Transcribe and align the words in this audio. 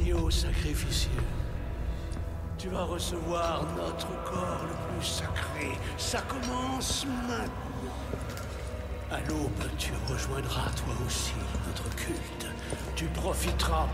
Agneau 0.00 0.28
tu 2.58 2.68
vas 2.70 2.84
recevoir 2.84 3.64
notre 3.76 4.08
corps 4.24 4.64
le 4.66 4.96
plus 4.96 5.06
sacré. 5.06 5.78
Ça 5.98 6.22
commence 6.22 7.04
maintenant. 7.28 7.92
À 9.10 9.20
l'aube, 9.28 9.68
tu 9.76 9.92
rejoindras 10.10 10.70
toi 10.70 10.94
aussi 11.06 11.34
notre 11.66 11.94
culte. 11.96 12.46
Tu 12.96 13.04
profiteras 13.06 13.88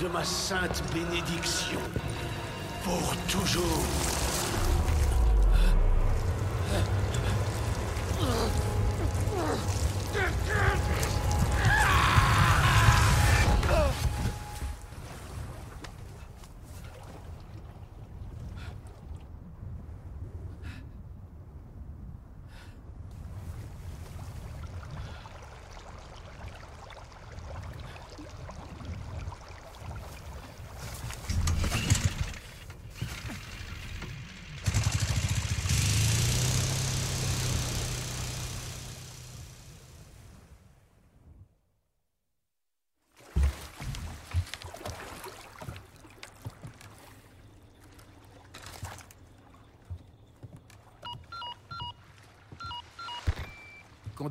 de 0.00 0.08
ma 0.08 0.22
sainte 0.22 0.82
bénédiction 0.92 1.80
pour 2.84 3.16
toujours. 3.26 4.23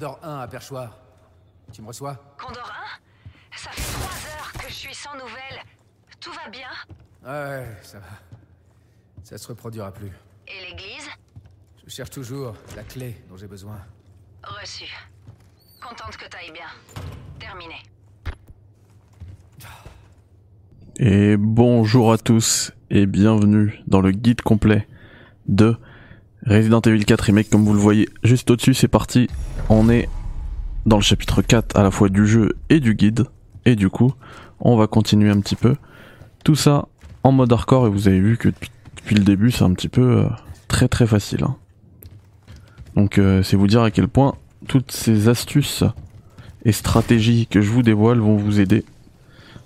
Condor 0.04 0.20
1 0.22 0.40
à 0.40 0.48
Perchoir. 0.50 0.98
Tu 1.72 1.82
me 1.82 1.88
reçois? 1.88 2.36
Condor 2.38 2.70
1 3.54 3.58
Ça 3.58 3.70
fait 3.72 3.94
trois 3.94 4.04
heures 4.04 4.52
que 4.52 4.68
je 4.68 4.74
suis 4.74 4.94
sans 4.94 5.14
nouvelles. 5.14 5.64
Tout 6.20 6.32
va 6.32 6.50
bien? 6.50 6.68
Ouais, 7.26 7.66
ça 7.84 8.00
va. 8.00 8.08
Ça 9.24 9.38
se 9.38 9.48
reproduira 9.48 9.94
plus. 9.94 10.12
Et 10.50 10.68
l'église? 10.68 11.08
Je 11.86 11.90
cherche 11.90 12.10
toujours 12.10 12.54
la 12.76 12.84
clé 12.84 13.16
dont 13.30 13.38
j'ai 13.38 13.48
besoin. 13.48 13.78
Reçu. 14.44 14.94
Contente 15.82 16.18
que 16.18 16.28
t'ailles 16.28 16.52
bien. 16.52 16.68
Terminé. 17.40 17.76
Et 20.98 21.38
bonjour 21.38 22.12
à 22.12 22.18
tous 22.18 22.74
et 22.90 23.06
bienvenue 23.06 23.80
dans 23.88 24.02
le 24.02 24.12
guide 24.12 24.42
complet 24.42 24.86
de 25.48 25.78
Resident 26.46 26.82
Evil 26.82 27.06
4 27.06 27.22
Remake 27.22 27.50
comme 27.50 27.64
vous 27.64 27.74
le 27.74 27.80
voyez 27.80 28.10
juste 28.22 28.52
au-dessus 28.52 28.74
c'est 28.74 28.90
parti 28.90 29.30
on 29.70 29.90
est 29.90 30.10
dans 30.86 30.98
le 30.98 31.02
chapitre 31.02 31.42
4 31.42 31.78
à 31.78 31.84
la 31.84 31.92
fois 31.92 32.10
du 32.10 32.28
jeu 32.28 32.56
et 32.70 32.80
du 32.80 32.96
guide 32.96 33.26
et 33.66 33.76
du 33.76 33.90
coup 33.90 34.14
on 34.60 34.76
va 34.76 34.88
continuer 34.88 35.30
un 35.30 35.40
petit 35.40 35.56
peu 35.56 35.76
tout 36.44 36.56
ça 36.56 36.88
en 37.24 37.32
mode 37.32 37.52
hardcore 37.52 37.88
et 37.88 37.90
vous 37.90 38.08
avez 38.08 38.20
vu 38.20 38.38
que 38.38 38.50
depuis, 38.50 39.16
le 39.16 39.24
début 39.24 39.52
c'est 39.52 39.64
un 39.64 39.74
petit 39.74 39.90
peu 39.90 40.20
euh, 40.20 40.30
très 40.68 40.88
très 40.88 41.08
facile 41.08 41.44
hein. 41.44 41.56
donc 42.96 43.18
euh, 43.18 43.44
c'est 43.44 43.58
vous 43.58 43.68
dire 43.68 43.82
à 43.84 43.92
quel 43.92 44.08
point 44.08 44.36
toutes 44.68 44.92
ces 44.92 45.28
astuces 45.28 45.84
et 46.66 46.72
stratégies 46.72 47.48
que 47.48 47.62
je 47.62 47.70
vous 47.70 47.84
dévoile 47.84 48.20
vont 48.20 48.38
vous 48.38 48.60
aider 48.60 48.86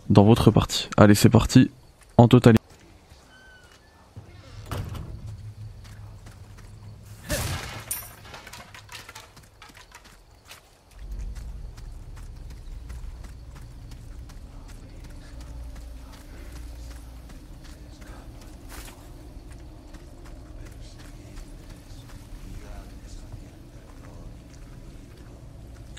dans 0.10 0.24
votre 0.24 0.52
partie. 0.52 0.90
Allez, 0.98 1.16
c'est 1.16 1.30
parti, 1.30 1.70
en 2.18 2.28
totalité. 2.28 2.58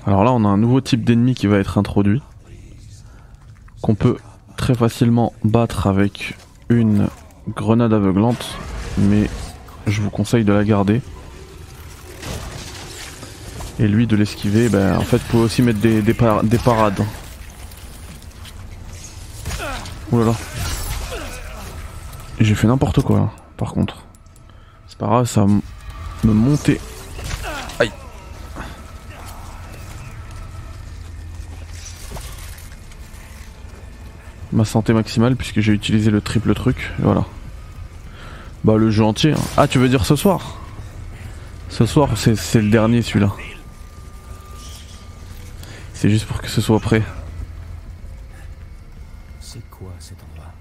Alors 0.05 0.23
là, 0.23 0.28
on 0.39 0.45
a 0.45 0.47
un 0.47 0.57
nouveau 0.57 0.79
type 0.79 1.03
d'ennemi 1.03 1.35
qui 1.35 1.47
va 1.47 1.57
être 1.57 1.77
introduit 1.77 2.21
qu'on 3.81 3.95
peut 3.95 4.15
très 4.55 4.73
facilement 4.73 5.33
battre 5.43 5.87
avec 5.87 6.37
une 6.69 7.09
grenade 7.49 7.91
aveuglante, 7.93 8.45
mais 8.97 9.29
je 9.85 10.01
vous 10.01 10.09
conseille 10.09 10.45
de 10.45 10.53
la 10.53 10.63
garder. 10.63 11.01
Et 13.79 13.87
lui 13.87 14.07
de 14.07 14.15
l'esquiver, 14.15 14.69
ben 14.69 14.97
en 14.97 15.01
fait 15.01 15.17
vous 15.17 15.27
pouvez 15.29 15.43
aussi 15.43 15.61
mettre 15.61 15.79
des, 15.79 16.01
des, 16.01 16.13
des 16.43 16.57
parades. 16.57 16.99
Là. 20.11 20.33
J'ai 22.39 22.55
fait 22.55 22.67
n'importe 22.67 23.01
quoi 23.01 23.19
là, 23.19 23.29
par 23.57 23.73
contre. 23.73 24.03
C'est 24.87 24.97
pas 24.97 25.07
grave, 25.07 25.25
ça 25.25 25.45
me 25.45 26.33
monter 26.33 26.79
ma 34.59 34.65
santé 34.65 34.91
maximale 34.91 35.37
puisque 35.37 35.61
j'ai 35.61 35.71
utilisé 35.71 36.11
le 36.11 36.19
triple 36.19 36.53
truc. 36.53 36.91
Voilà. 36.99 37.23
Bah 38.65 38.75
le 38.75 38.91
jeu 38.91 39.05
entier. 39.05 39.31
Hein. 39.31 39.39
Ah 39.55 39.69
tu 39.69 39.79
veux 39.79 39.87
dire 39.87 40.05
ce 40.05 40.17
soir? 40.17 40.57
Ce 41.69 41.85
soir 41.85 42.09
c'est 42.17 42.61
le 42.61 42.69
dernier 42.69 43.01
celui-là. 43.01 43.31
C'est 45.93 46.09
juste 46.09 46.25
pour 46.25 46.41
que 46.41 46.49
ce 46.49 46.59
soit 46.59 46.79
prêt. 46.81 47.03
C'est 49.39 49.63
quoi 49.69 49.93
cet 49.97 50.17
endroit? 50.29 50.51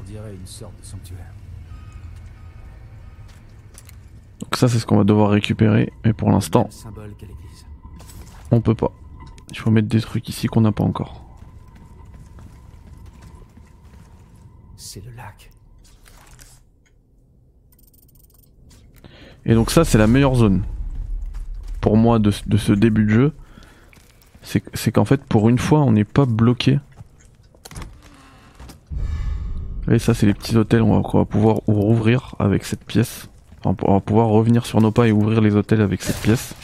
On 0.00 0.04
dirait 0.04 0.32
une 0.32 0.46
sorte 0.46 0.72
de 0.80 0.86
sanctuaire. 0.86 1.32
Donc 4.40 4.56
ça 4.56 4.68
c'est 4.68 4.78
ce 4.78 4.86
qu'on 4.86 4.96
va 4.96 5.04
devoir 5.04 5.28
récupérer, 5.28 5.92
mais 6.02 6.14
pour 6.14 6.30
l'instant... 6.30 6.70
On 8.50 8.60
peut 8.60 8.74
pas. 8.74 8.92
Il 9.50 9.58
faut 9.58 9.70
mettre 9.70 9.88
des 9.88 10.00
trucs 10.00 10.28
ici 10.28 10.46
qu'on 10.46 10.60
n'a 10.60 10.72
pas 10.72 10.84
encore. 10.84 11.24
C'est 14.76 15.04
le 15.04 15.10
lac. 15.12 15.50
Et 19.44 19.54
donc 19.54 19.70
ça 19.70 19.84
c'est 19.84 19.98
la 19.98 20.06
meilleure 20.06 20.34
zone. 20.34 20.62
Pour 21.80 21.96
moi 21.96 22.18
de, 22.18 22.30
ce 22.30 22.72
début 22.72 23.04
de 23.04 23.10
jeu. 23.10 23.32
C'est 24.42 24.92
qu'en 24.92 25.04
fait 25.04 25.22
pour 25.24 25.48
une 25.48 25.58
fois 25.58 25.80
on 25.80 25.92
n'est 25.92 26.04
pas 26.04 26.24
bloqué. 26.24 26.78
Et 29.90 29.98
ça 29.98 30.14
c'est 30.14 30.26
les 30.26 30.34
petits 30.34 30.56
hôtels 30.56 30.82
on 30.82 31.00
va, 31.00 31.24
pouvoir 31.24 31.56
rouvrir 31.66 32.34
avec 32.38 32.64
cette 32.64 32.84
pièce. 32.84 33.28
on 33.64 33.72
va 33.72 34.00
pouvoir 34.00 34.28
revenir 34.28 34.64
sur 34.64 34.80
nos 34.80 34.90
pas 34.90 35.08
et 35.08 35.12
ouvrir 35.12 35.40
les 35.40 35.54
hôtels 35.54 35.80
avec 35.80 36.02
cette 36.02 36.20
pièce. 36.20 36.54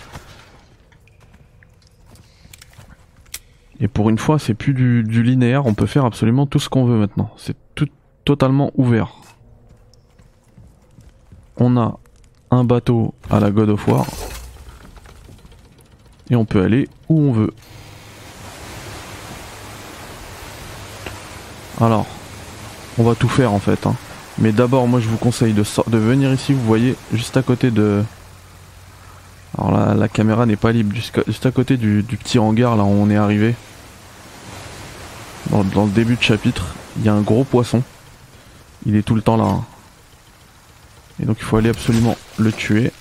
Et 3.80 3.88
pour 3.88 4.08
une 4.08 4.18
fois, 4.18 4.38
c'est 4.38 4.54
plus 4.54 4.72
du, 4.72 5.22
linéaire, 5.22 5.66
on 5.66 5.74
peut 5.74 5.86
faire 5.86 6.04
absolument 6.04 6.46
tout 6.46 6.58
ce 6.58 6.68
qu'on 6.68 6.84
veut 6.84 6.98
maintenant. 6.98 7.30
C'est 7.36 7.56
tout 7.74 7.88
totalement 8.24 8.70
ouvert. 8.76 9.12
On 11.56 11.76
a 11.76 11.98
un 12.50 12.64
bateau 12.64 13.14
à 13.30 13.40
la 13.40 13.50
God 13.50 13.70
of 13.70 13.86
War. 13.88 14.06
Et 16.30 16.36
on 16.36 16.44
peut 16.44 16.62
aller 16.62 16.88
où 17.08 17.20
on 17.20 17.32
veut. 17.32 17.52
Alors, 21.80 22.06
on 22.98 23.02
va 23.02 23.14
tout 23.14 23.28
faire 23.28 23.52
en 23.52 23.58
fait. 23.58 23.86
Hein. 23.86 23.94
Mais 24.38 24.52
d'abord, 24.52 24.86
moi 24.86 25.00
je 25.00 25.08
vous 25.08 25.16
conseille 25.16 25.52
de, 25.52 25.64
de 25.88 25.98
venir 25.98 26.32
ici, 26.32 26.52
vous 26.52 26.64
voyez, 26.64 26.96
juste 27.12 27.36
à 27.36 27.42
côté 27.42 27.70
de... 27.70 28.02
La 29.96 30.08
caméra 30.08 30.44
n'est 30.46 30.56
pas 30.56 30.72
libre, 30.72 30.94
juste 30.94 31.46
à 31.46 31.50
côté 31.50 31.76
du, 31.76 32.02
du 32.02 32.16
petit 32.16 32.38
hangar 32.38 32.76
là 32.76 32.82
où 32.82 32.88
on 32.88 33.10
est 33.10 33.16
arrivé 33.16 33.54
dans, 35.50 35.84
le 35.84 35.90
début 35.90 36.16
de 36.16 36.22
chapitre, 36.22 36.74
il 36.96 37.04
y 37.04 37.08
a 37.08 37.14
un 37.14 37.20
gros 37.20 37.44
poisson. 37.44 37.82
Il 38.86 38.96
est 38.96 39.02
tout 39.02 39.14
le 39.14 39.22
temps 39.22 39.36
là. 39.36 39.44
Hein. 39.44 39.64
Et 41.22 41.26
donc 41.26 41.36
il 41.38 41.44
faut 41.44 41.56
aller 41.56 41.70
absolument 41.70 42.16
le 42.38 42.52
tuer. 42.52 42.92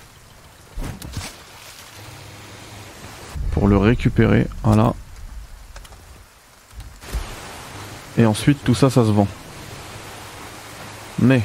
Pour 3.52 3.68
le 3.68 3.76
récupérer. 3.76 4.46
Voilà. 4.62 4.94
Et 8.16 8.26
ensuite 8.26 8.62
tout 8.64 8.74
ça, 8.74 8.90
ça 8.90 9.04
se 9.04 9.10
vend. 9.10 9.28
Mais... 11.18 11.42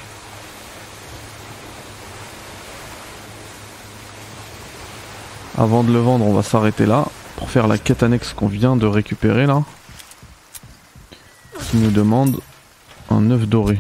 Avant 5.60 5.84
de 5.84 5.92
le 5.92 6.00
vendre, 6.00 6.26
on 6.26 6.32
va 6.32 6.42
s'arrêter 6.42 6.86
là. 6.86 7.06
pour 7.36 7.52
faire 7.52 7.68
la 7.68 7.78
quête 7.78 8.02
annexe 8.02 8.32
qu'on 8.32 8.48
vient 8.48 8.78
de 8.78 8.86
récupérer 8.86 9.46
là. 9.46 9.62
Qui 11.60 11.76
nous 11.76 11.92
demande 11.92 12.40
un 13.10 13.30
œuf 13.30 13.46
doré. 13.46 13.78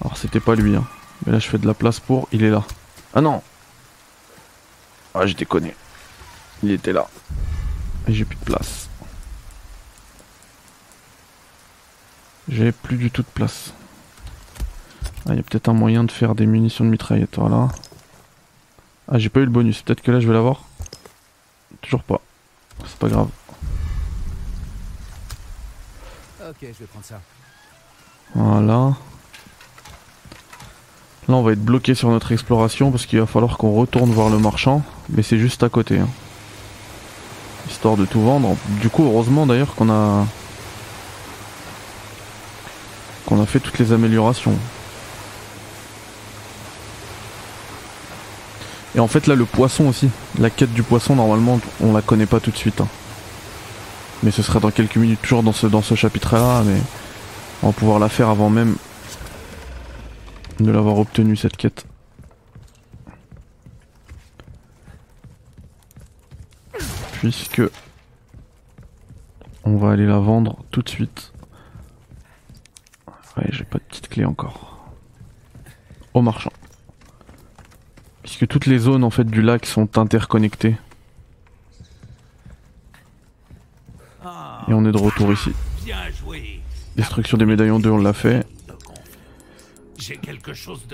Alors 0.00 0.16
c'était 0.16 0.38
pas 0.38 0.54
lui, 0.54 0.76
hein. 0.76 0.86
mais 1.26 1.32
là 1.32 1.40
je 1.40 1.48
fais 1.48 1.58
de 1.58 1.66
la 1.66 1.74
place 1.74 1.98
pour. 1.98 2.28
Il 2.30 2.44
est 2.44 2.50
là. 2.50 2.62
Ah 3.12 3.20
non 3.20 3.42
Ah 5.14 5.26
j'ai 5.26 5.34
déconné. 5.34 5.74
Il 6.62 6.70
était 6.70 6.92
là. 6.92 7.08
Et 8.06 8.14
j'ai 8.14 8.24
plus 8.24 8.38
de 8.38 8.44
place. 8.44 8.88
J'ai 12.48 12.70
plus 12.70 12.98
du 12.98 13.10
tout 13.10 13.22
de 13.22 13.28
place. 13.34 13.72
Ah, 15.28 15.34
il 15.34 15.36
y 15.36 15.40
a 15.40 15.42
peut-être 15.42 15.68
un 15.68 15.74
moyen 15.74 16.04
de 16.04 16.10
faire 16.10 16.34
des 16.34 16.46
munitions 16.46 16.84
de 16.86 16.90
mitraillette, 16.90 17.36
voilà. 17.36 17.68
Ah, 19.10 19.18
j'ai 19.18 19.28
pas 19.28 19.40
eu 19.40 19.44
le 19.44 19.50
bonus. 19.50 19.82
Peut-être 19.82 20.00
que 20.00 20.10
là, 20.10 20.20
je 20.20 20.26
vais 20.26 20.32
l'avoir. 20.32 20.62
Toujours 21.82 22.02
pas. 22.02 22.20
C'est 22.86 22.98
pas 22.98 23.08
grave. 23.08 23.28
Ok, 26.48 26.56
je 26.62 26.66
vais 26.66 26.86
prendre 26.86 27.04
ça. 27.04 27.20
Voilà. 28.34 28.94
Là, 31.28 31.34
on 31.34 31.42
va 31.42 31.52
être 31.52 31.62
bloqué 31.62 31.94
sur 31.94 32.08
notre 32.08 32.32
exploration 32.32 32.90
parce 32.90 33.04
qu'il 33.04 33.20
va 33.20 33.26
falloir 33.26 33.58
qu'on 33.58 33.72
retourne 33.72 34.10
voir 34.12 34.30
le 34.30 34.38
marchand. 34.38 34.82
Mais 35.10 35.22
c'est 35.22 35.38
juste 35.38 35.62
à 35.62 35.68
côté. 35.68 35.98
hein. 35.98 36.08
Histoire 37.68 37.98
de 37.98 38.06
tout 38.06 38.22
vendre. 38.22 38.56
Du 38.80 38.88
coup, 38.88 39.04
heureusement 39.04 39.46
d'ailleurs 39.46 39.74
qu'on 39.74 39.90
a... 39.90 40.26
Qu'on 43.26 43.42
a 43.42 43.46
fait 43.46 43.60
toutes 43.60 43.78
les 43.78 43.92
améliorations. 43.92 44.56
Et 48.98 49.00
en 49.00 49.06
fait 49.06 49.28
là 49.28 49.36
le 49.36 49.44
poisson 49.44 49.86
aussi, 49.86 50.10
la 50.40 50.50
quête 50.50 50.72
du 50.74 50.82
poisson 50.82 51.14
normalement 51.14 51.60
on 51.80 51.92
la 51.92 52.02
connaît 52.02 52.26
pas 52.26 52.40
tout 52.40 52.50
de 52.50 52.56
suite. 52.56 52.80
hein. 52.80 52.88
Mais 54.24 54.32
ce 54.32 54.42
sera 54.42 54.58
dans 54.58 54.72
quelques 54.72 54.96
minutes 54.96 55.22
toujours 55.22 55.44
dans 55.44 55.52
ce, 55.52 55.68
dans 55.68 55.82
ce 55.82 55.94
chapitre 55.94 56.34
là, 56.34 56.64
mais 56.66 56.80
on 57.62 57.68
va 57.68 57.72
pouvoir 57.72 58.00
la 58.00 58.08
faire 58.08 58.28
avant 58.28 58.50
même 58.50 58.74
de 60.58 60.68
l'avoir 60.72 60.98
obtenue 60.98 61.36
cette 61.36 61.56
quête. 61.56 61.86
Puisque 67.12 67.62
on 69.62 69.76
va 69.76 69.92
aller 69.92 70.06
la 70.06 70.18
vendre 70.18 70.56
tout 70.72 70.82
de 70.82 70.88
suite. 70.88 71.32
Ouais, 73.36 73.46
j'ai 73.50 73.62
pas 73.62 73.78
de 73.78 73.84
petite 73.84 74.08
clé 74.08 74.24
encore. 74.24 74.76
Au 76.14 76.20
marchand. 76.20 76.50
Puisque 78.28 78.46
toutes 78.46 78.66
les 78.66 78.76
zones 78.76 79.04
en 79.04 79.10
fait 79.10 79.24
du 79.24 79.40
lac 79.40 79.64
sont 79.64 79.96
interconnectées. 79.96 80.76
Et 84.68 84.74
on 84.74 84.84
est 84.84 84.92
de 84.92 84.98
retour 84.98 85.32
ici. 85.32 85.52
Destruction 86.94 87.38
des 87.38 87.46
médaillons 87.46 87.78
2, 87.78 87.88
on 87.88 87.96
l'a 87.96 88.12
fait. 88.12 88.46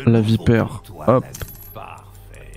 La 0.06 0.20
vipère. 0.20 0.84
Hop. 1.08 1.24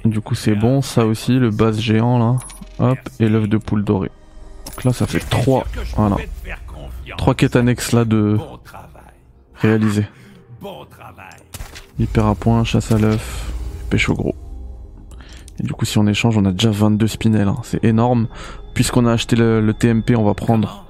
Du 0.06 0.22
coup 0.22 0.36
c'est 0.36 0.54
bon, 0.54 0.84
ça 0.84 1.08
aussi, 1.08 1.40
le 1.40 1.50
base 1.50 1.80
géant 1.80 2.20
là. 2.20 2.38
Hop, 2.78 3.00
et 3.20 3.28
l'œuf 3.28 3.50
de 3.50 3.58
poule 3.58 3.84
doré. 3.84 4.12
Donc 4.68 4.84
là 4.84 4.94
ça 4.94 5.08
fait 5.08 5.18
J'étais 5.18 5.42
3 5.42 5.64
sûr 5.64 5.72
que 5.72 5.84
je 5.88 5.96
voilà. 5.96 6.16
pouvais 6.18 6.28
te 6.28 6.46
faire 6.46 6.66
confiance. 6.68 7.18
trois 7.18 7.34
quêtes 7.34 7.56
annexes 7.56 7.94
là 7.94 8.06
de 8.06 8.38
travail. 8.64 9.90
Hyper 11.98 12.28
à 12.28 12.36
point, 12.36 12.64
chasse 12.64 12.92
à 12.92 13.00
l'œuf, 13.00 13.52
pêche 13.90 14.08
au 14.10 14.14
gros. 14.14 14.36
Et 15.60 15.64
du 15.64 15.74
coup 15.74 15.86
si 15.86 15.98
on 15.98 16.08
échange 16.08 16.38
on 16.38 16.46
a 16.46 16.52
déjà 16.52 16.72
22 16.72 17.08
spinels, 17.08 17.48
hein. 17.48 17.58
c'est 17.64 17.84
énorme. 17.84 18.28
Puisqu'on 18.74 19.06
a 19.06 19.12
acheté 19.14 19.36
le, 19.36 19.60
le 19.60 19.74
TMP 19.74 20.16
on 20.16 20.24
va 20.24 20.34
prendre 20.34 20.88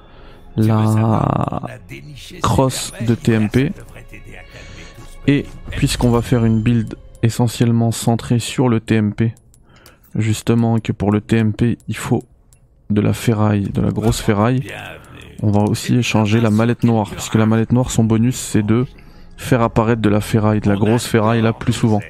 la... 0.56 1.62
Crosse 2.42 2.92
de. 3.06 3.14
TMP. 3.14 3.72
Et 5.26 5.46
puisqu'on 5.70 6.10
va 6.10 6.22
faire 6.22 6.44
une 6.44 6.62
build 6.62 6.96
essentiellement 7.22 7.90
centrée 7.90 8.38
sur 8.38 8.68
le 8.68 8.80
TMP, 8.80 9.34
justement 10.14 10.78
que 10.78 10.92
pour 10.92 11.12
le 11.12 11.20
TMP 11.20 11.78
il 11.86 11.96
faut 11.96 12.22
de 12.90 13.00
la 13.00 13.12
ferraille, 13.12 13.68
de 13.68 13.82
la 13.82 13.90
grosse 13.90 14.20
ferraille, 14.20 14.62
on 15.42 15.50
va 15.50 15.62
aussi 15.62 15.96
échanger 15.96 16.40
la 16.40 16.50
mallette 16.50 16.84
noire, 16.84 17.10
puisque 17.10 17.34
la 17.34 17.46
mallette 17.46 17.72
noire 17.72 17.90
son 17.90 18.04
bonus 18.04 18.36
c'est 18.36 18.62
de 18.62 18.86
faire 19.36 19.62
apparaître 19.62 20.00
de 20.00 20.08
la 20.08 20.20
ferraille, 20.20 20.60
de 20.60 20.68
la 20.68 20.76
grosse 20.76 21.06
ferraille 21.06 21.42
là 21.42 21.52
plus 21.52 21.72
souvent. 21.72 22.00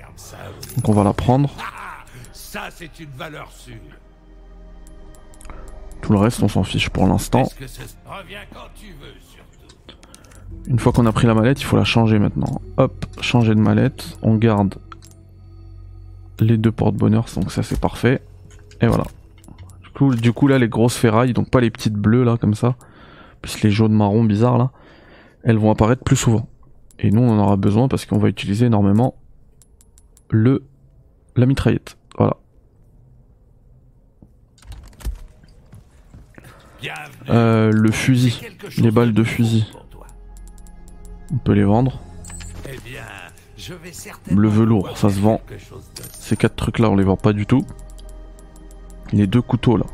Donc 0.77 0.89
on 0.89 0.93
va 0.93 1.05
la 1.05 1.13
prendre, 1.13 1.51
ça 2.59 2.71
c'est 2.71 3.01
une 3.01 3.11
valeur 3.11 3.51
sûre. 3.53 3.75
tout 6.03 6.13
le 6.13 6.19
reste 6.19 6.43
on 6.43 6.49
s'en 6.49 6.65
fiche 6.65 6.91
pour 6.91 7.07
l'instant. 7.07 7.45
Une 10.67 10.79
fois 10.79 10.93
qu'on 10.93 11.07
a 11.07 11.13
pris 11.13 11.27
la 11.27 11.35
mallette, 11.35 11.61
il 11.61 11.65
faut 11.65 11.77
la 11.77 11.85
changer 11.85 12.19
maintenant. 12.19 12.61
Hop, 12.79 13.07
changer 13.21 13.55
de 13.55 13.61
mallette, 13.61 14.19
on 14.23 14.35
garde 14.35 14.75
les 16.41 16.57
deux 16.57 16.73
porte-bonheur, 16.73 17.27
donc 17.37 17.53
ça 17.53 17.63
c'est 17.63 17.81
parfait. 17.81 18.23
Et 18.81 18.87
voilà. 18.87 19.05
Du 19.83 19.91
coup, 19.91 20.15
du 20.15 20.33
coup 20.33 20.49
là 20.49 20.59
les 20.59 20.69
grosses 20.69 20.97
ferrailles, 20.97 21.35
donc 21.35 21.51
pas 21.51 21.61
les 21.61 21.71
petites 21.71 21.95
bleues 21.95 22.25
là 22.25 22.37
comme 22.39 22.55
ça, 22.55 22.75
plus 23.41 23.63
les 23.63 23.71
jaunes 23.71 23.93
marrons 23.93 24.25
bizarres 24.25 24.59
là, 24.59 24.71
elles 25.45 25.59
vont 25.59 25.71
apparaître 25.71 26.03
plus 26.03 26.17
souvent. 26.17 26.49
Et 26.99 27.13
nous 27.13 27.23
on 27.23 27.31
en 27.31 27.39
aura 27.39 27.57
besoin 27.57 27.87
parce 27.87 28.05
qu'on 28.05 28.19
va 28.19 28.29
utiliser 28.29 28.67
énormément 28.67 29.15
le 30.31 30.65
la 31.37 31.47
mitraillette. 31.47 31.97
Voilà. 32.17 32.37
Bienvenue. 36.39 36.68
Euh, 37.29 37.71
le 37.73 37.91
fusil, 37.91 38.41
les 38.79 38.91
balles 38.91 39.13
de 39.13 39.25
fusil, 39.25 39.67
on 41.33 41.39
peut 41.39 41.53
les 41.53 41.65
vendre. 41.65 42.01
Eh 42.67 44.35
Le 44.35 44.49
velours, 44.49 44.97
ça 44.97 45.11
se 45.11 45.19
vend. 45.19 45.41
Ces 46.13 46.37
quatre 46.37 46.57
trucs 46.57 46.79
là 46.79 46.91
on 46.91 46.97
les 46.97 47.05
vend 47.05 47.17
pas 47.17 47.33
du 47.33 47.47
tout. 47.47 47.65
Les 49.13 49.27
deux 49.27 49.43
couteaux 49.43 49.77
là, 49.77 49.87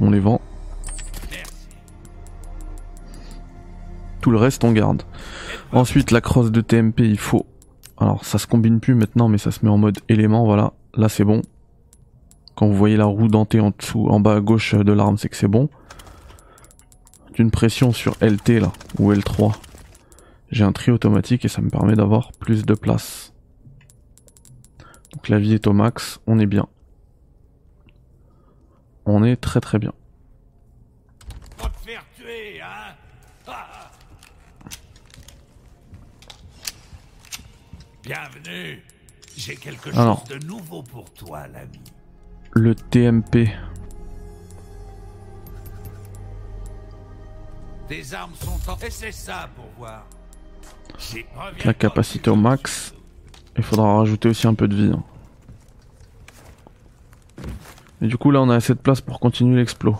on 0.00 0.10
les 0.10 0.20
vend. 0.20 0.40
Tout 4.20 4.30
le 4.30 4.38
reste 4.38 4.64
on 4.64 4.72
garde. 4.72 5.02
Ensuite 5.72 6.10
la 6.10 6.22
crosse 6.22 6.50
de 6.50 6.60
TMP 6.62 7.00
il 7.00 7.18
faut. 7.18 7.46
Alors 7.98 8.24
ça 8.24 8.38
se 8.38 8.46
combine 8.46 8.80
plus 8.80 8.94
maintenant 8.94 9.28
mais 9.28 9.38
ça 9.38 9.50
se 9.50 9.64
met 9.64 9.70
en 9.70 9.76
mode 9.76 9.98
élément 10.08 10.44
voilà. 10.46 10.72
Là 10.94 11.08
c'est 11.08 11.24
bon. 11.24 11.42
Quand 12.54 12.66
vous 12.66 12.74
voyez 12.74 12.96
la 12.96 13.04
roue 13.04 13.28
dentée 13.28 13.60
en 13.60 13.72
dessous, 13.76 14.06
en 14.08 14.20
bas 14.20 14.36
à 14.36 14.40
gauche 14.40 14.74
de 14.74 14.92
l'arme 14.92 15.18
c'est 15.18 15.28
que 15.28 15.36
c'est 15.36 15.48
bon. 15.48 15.68
D'une 17.34 17.50
pression 17.50 17.92
sur 17.92 18.16
LT 18.20 18.60
là 18.60 18.72
ou 18.98 19.12
L3. 19.12 19.54
J'ai 20.50 20.64
un 20.64 20.72
tri 20.72 20.92
automatique 20.92 21.44
et 21.44 21.48
ça 21.48 21.60
me 21.62 21.68
permet 21.68 21.94
d'avoir 21.94 22.32
plus 22.32 22.64
de 22.64 22.74
place. 22.74 23.32
Donc 25.12 25.28
la 25.28 25.38
vie 25.38 25.54
est 25.54 25.66
au 25.66 25.72
max, 25.72 26.20
on 26.26 26.38
est 26.38 26.46
bien. 26.46 26.68
On 29.04 29.24
est 29.24 29.36
très 29.36 29.60
très 29.60 29.78
bien. 29.78 29.92
Hein? 31.60 32.94
Bienvenue. 38.02 38.82
J'ai 39.36 39.56
quelque 39.56 39.90
chose 39.90 39.98
Alors. 39.98 40.24
de 40.24 40.44
nouveau 40.46 40.82
pour 40.82 41.12
toi, 41.12 41.46
l'ami. 41.48 41.80
Le 42.52 42.74
TMP, 42.74 43.48
Armes 48.14 48.32
sont 48.40 48.70
en... 48.70 48.76
Et 48.78 48.90
c'est 48.90 49.12
ça 49.12 49.48
pour 49.54 49.66
voir. 49.78 50.06
La 51.64 51.74
capacité 51.74 52.30
au 52.30 52.36
max. 52.36 52.94
Il 53.56 53.62
faudra 53.62 53.98
rajouter 53.98 54.28
aussi 54.28 54.46
un 54.46 54.54
peu 54.54 54.66
de 54.68 54.74
vie. 54.74 54.92
hein. 54.92 55.02
Et 58.02 58.06
du 58.06 58.16
coup 58.16 58.30
là 58.30 58.40
on 58.40 58.50
a 58.50 58.56
assez 58.56 58.74
de 58.74 58.78
place 58.78 59.00
pour 59.00 59.20
continuer 59.20 59.56
l'explo. 59.56 59.96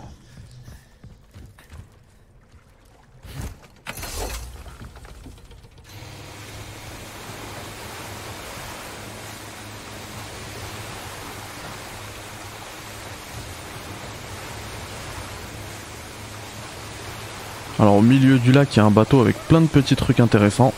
Alors 17.77 17.95
au 17.95 18.01
milieu 18.01 18.39
du 18.39 18.53
lac 18.53 18.73
il 18.73 18.77
y 18.77 18.79
a 18.79 18.85
un 18.85 18.91
bateau 18.91 19.19
avec 19.19 19.35
plein 19.47 19.59
de 19.59 19.67
petits 19.67 19.97
trucs 19.97 20.21
intéressants, 20.21 20.73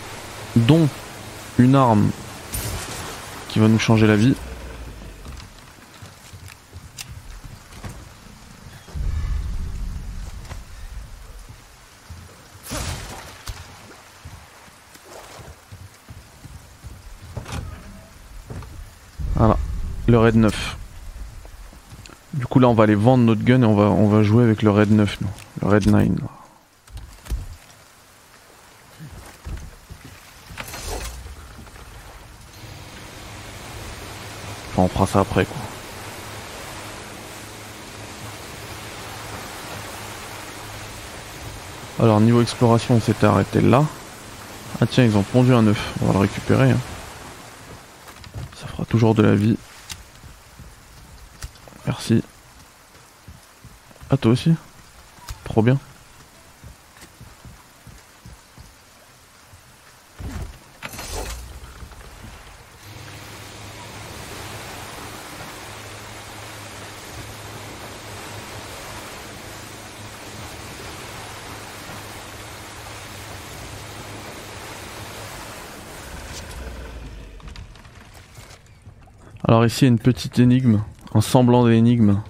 dont 0.55 0.89
une 1.59 1.75
arme 1.75 2.09
qui 3.49 3.59
va 3.59 3.67
nous 3.67 3.77
changer 3.77 4.07
la 4.07 4.15
vie. 4.15 4.35
Voilà. 19.35 19.57
le 20.07 20.17
raid 20.17 20.35
9. 20.35 20.77
Du 22.33 22.45
coup 22.47 22.59
là 22.59 22.67
on 22.67 22.73
va 22.73 22.85
aller 22.85 22.95
vendre 22.95 23.23
notre 23.23 23.43
gun 23.43 23.61
et 23.61 23.65
on 23.65 23.75
va, 23.75 23.83
on 23.83 24.07
va 24.07 24.23
jouer 24.23 24.43
avec 24.43 24.63
le 24.63 24.71
raid 24.71 24.91
9 24.91 25.21
nous. 25.21 25.27
Le 25.61 25.67
raid 25.67 25.85
9. 25.85 26.36
On 34.79 34.87
fera 34.87 35.07
ça 35.07 35.19
après 35.21 35.45
quoi. 35.45 35.57
Alors 41.99 42.19
niveau 42.19 42.41
exploration 42.43 42.95
on 42.95 43.01
s'était 43.01 43.25
arrêté 43.25 43.59
là. 43.59 43.83
Ah 44.79 44.85
tiens 44.85 45.03
ils 45.03 45.17
ont 45.17 45.23
pondu 45.23 45.51
un 45.53 45.65
œuf, 45.65 45.93
on 46.01 46.05
va 46.07 46.13
le 46.13 46.19
récupérer. 46.19 46.69
hein. 46.71 46.79
Ça 48.61 48.67
fera 48.67 48.85
toujours 48.85 49.15
de 49.15 49.23
la 49.23 49.33
vie. 49.33 49.57
Merci. 51.87 52.23
Ah 54.11 54.17
toi 54.17 54.31
aussi 54.31 54.53
Trop 55.43 55.63
bien. 55.63 55.79
Alors 79.43 79.55
ici 79.67 79.85
une 79.85 79.99
petite 79.99 80.39
énigme, 80.39 80.81
un 81.13 81.21
semblant 81.21 81.65
d'énigme. 81.65 82.21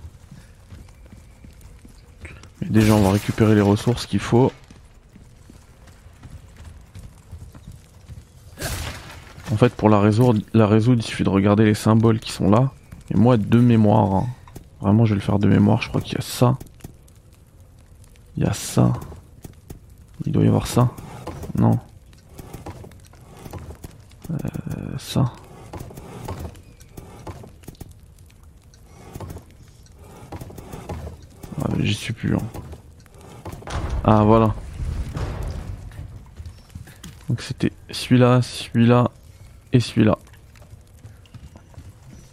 Mais 2.62 2.70
déjà 2.70 2.94
on 2.94 3.02
va 3.02 3.12
récupérer 3.12 3.56
les 3.56 3.62
ressources 3.62 4.06
qu'il 4.06 4.20
faut. 4.20 4.52
En 9.52 9.56
fait 9.56 9.74
pour 9.74 9.90
la 9.90 10.00
résoudre, 10.00 10.42
la 10.54 10.68
résoudre 10.68 11.02
il 11.02 11.06
suffit 11.06 11.24
de 11.24 11.30
regarder 11.30 11.64
les 11.64 11.76
symboles 11.76 12.20
qui 12.20 12.32
sont 12.32 12.50
là. 12.50 12.72
Et 13.12 13.16
moi 13.16 13.38
de 13.38 13.60
mémoire, 13.60 14.16
hein. 14.16 14.28
vraiment 14.82 15.06
je 15.06 15.14
vais 15.14 15.20
le 15.20 15.26
faire 15.26 15.40
de 15.40 15.48
mémoire, 15.48 15.82
je 15.82 15.90
crois 15.90 16.02
qu'il 16.02 16.16
y 16.16 16.18
a 16.18 16.22
ça. 16.22 16.58
Il 18.36 18.44
y 18.44 18.48
a 18.48 18.54
ça. 18.54 18.94
Il 20.26 20.32
doit 20.32 20.44
y 20.44 20.48
avoir 20.48 20.68
ça. 20.68 20.90
Non. 21.58 21.80
Euh, 24.32 24.98
ça. 24.98 25.32
Ah, 31.62 31.70
J'y 31.80 31.94
suis 31.94 32.14
plus. 32.14 32.36
hein. 32.36 32.42
Ah 34.04 34.24
voilà. 34.24 34.54
Donc 37.30 37.42
c'était 37.42 37.74
celui-là, 37.92 38.42
celui-là 38.42 39.12
et 39.74 39.80
celui-là. 39.80 40.18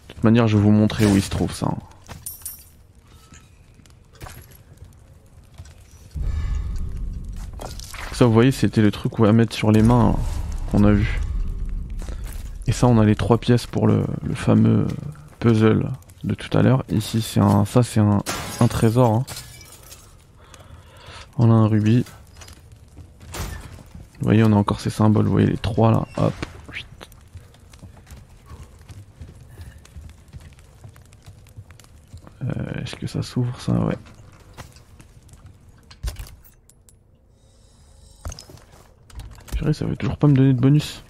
De 0.09 0.15
toute 0.15 0.25
manière, 0.25 0.47
je 0.47 0.57
vais 0.57 0.63
vous 0.63 0.71
montrer 0.71 1.05
où 1.07 1.17
il 1.17 1.23
se 1.23 1.31
trouve 1.31 1.53
ça. 1.53 1.67
hein. 1.67 1.79
Ça, 8.13 8.27
vous 8.27 8.33
voyez, 8.33 8.53
c'était 8.53 8.81
le 8.83 8.91
truc 8.91 9.19
où 9.19 9.25
à 9.25 9.33
mettre 9.33 9.55
sur 9.55 9.73
les 9.73 9.83
mains 9.83 10.15
qu'on 10.71 10.85
a 10.85 10.93
vu. 10.93 11.21
Et 12.67 12.73
ça, 12.73 12.87
on 12.87 12.99
a 12.99 13.05
les 13.05 13.17
trois 13.17 13.39
pièces 13.39 13.67
pour 13.67 13.87
le 13.89 14.05
fameux 14.35 14.87
puzzle 15.41 15.89
de 16.25 16.35
tout 16.35 16.57
à 16.57 16.63
l'heure. 16.63 16.85
Ici, 16.89 17.23
c'est 17.23 17.41
un, 17.41 17.65
ça, 17.65 17.83
c'est 17.83 18.01
un, 18.01 18.23
trésor. 18.69 19.13
hein. 19.13 19.25
On 21.39 21.51
a 21.51 21.55
un 21.55 21.67
rubis. 21.69 22.05
Vous 24.21 24.25
voyez, 24.25 24.43
on 24.45 24.53
a 24.53 24.57
encore 24.57 24.81
ces 24.81 24.91
symboles. 24.91 25.27
Vous 25.27 25.33
voyez 25.33 25.47
les 25.49 25.59
trois 25.59 25.91
là. 25.91 26.07
Hop. 26.17 26.33
Euh, 32.43 32.83
Est-ce 32.83 32.97
que 32.97 33.07
ça 33.07 33.23
s'ouvre 33.23 33.59
ça? 33.61 33.73
Ouais. 33.73 33.97
Purée, 39.57 39.73
ça 39.73 39.87
veut 39.87 39.97
toujours 39.97 40.17
pas 40.17 40.27
me 40.27 40.35
donner 40.35 40.53
de 40.53 40.61
bonus. 40.61 41.03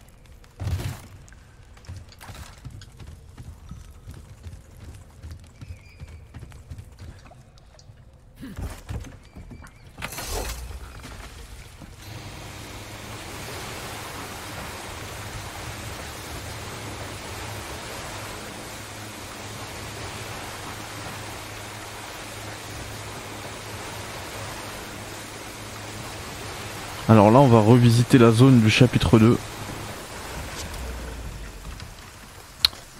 Revisiter 27.64 28.18
la 28.18 28.30
zone 28.30 28.60
du 28.60 28.70
chapitre 28.70 29.18
2. 29.18 29.38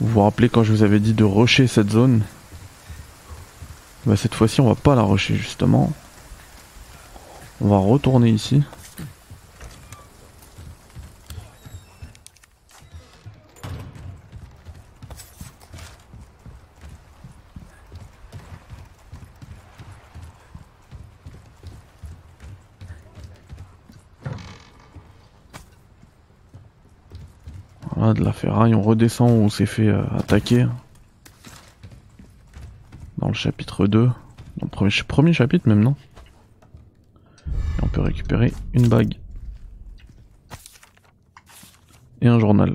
Vous 0.01 0.09
vous 0.09 0.23
rappelez 0.23 0.49
quand 0.49 0.65
je 0.65 0.73
vous 0.73 0.83
avais 0.83 1.01
dit 1.01 1.15
de 1.15 1.25
rusher 1.25 1.67
cette 1.67 1.91
zone? 1.91 2.23
Bah, 4.07 4.17
Cette 4.17 4.35
fois-ci, 4.35 4.61
on 4.61 4.69
va 4.69 4.75
pas 4.75 4.95
la 4.95 5.03
rusher 5.03 5.37
justement. 5.37 5.93
On 7.61 7.69
va 7.69 7.79
retourner 7.79 8.31
ici. 8.31 8.63
Voilà, 27.97 28.15
de 28.15 28.25
la 28.25 28.33
on 28.49 28.83
redescend 28.83 29.31
où 29.31 29.45
on 29.45 29.49
s'est 29.49 29.67
fait 29.67 29.89
euh, 29.89 30.03
attaquer. 30.17 30.67
Dans 33.19 33.29
le 33.29 33.35
chapitre 33.35 33.87
2. 33.87 34.07
Dans 34.07 34.13
le 34.63 34.69
premier, 34.69 34.91
ch- 34.91 35.05
premier 35.05 35.33
chapitre 35.33 35.69
même, 35.69 35.81
non? 35.81 35.95
On 37.83 37.89
peut 37.89 38.01
récupérer 38.03 38.53
une 38.73 38.89
bague. 38.89 39.15
Et 42.21 42.29
un 42.29 42.39
journal. 42.39 42.75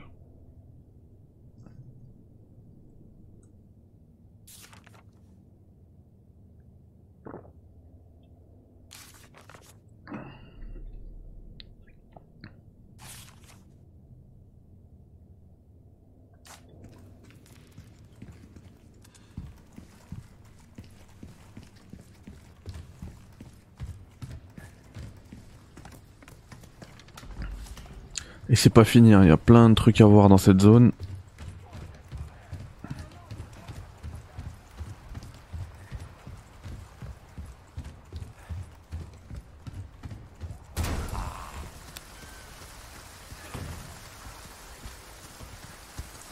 Et 28.49 28.55
c'est 28.55 28.71
pas 28.71 28.83
fini, 28.83 29.13
hein, 29.13 29.21
il 29.23 29.29
y 29.29 29.31
a 29.31 29.37
plein 29.37 29.69
de 29.69 29.75
trucs 29.75 30.01
à 30.01 30.05
voir 30.05 30.27
dans 30.27 30.39
cette 30.39 30.59
zone. 30.59 30.91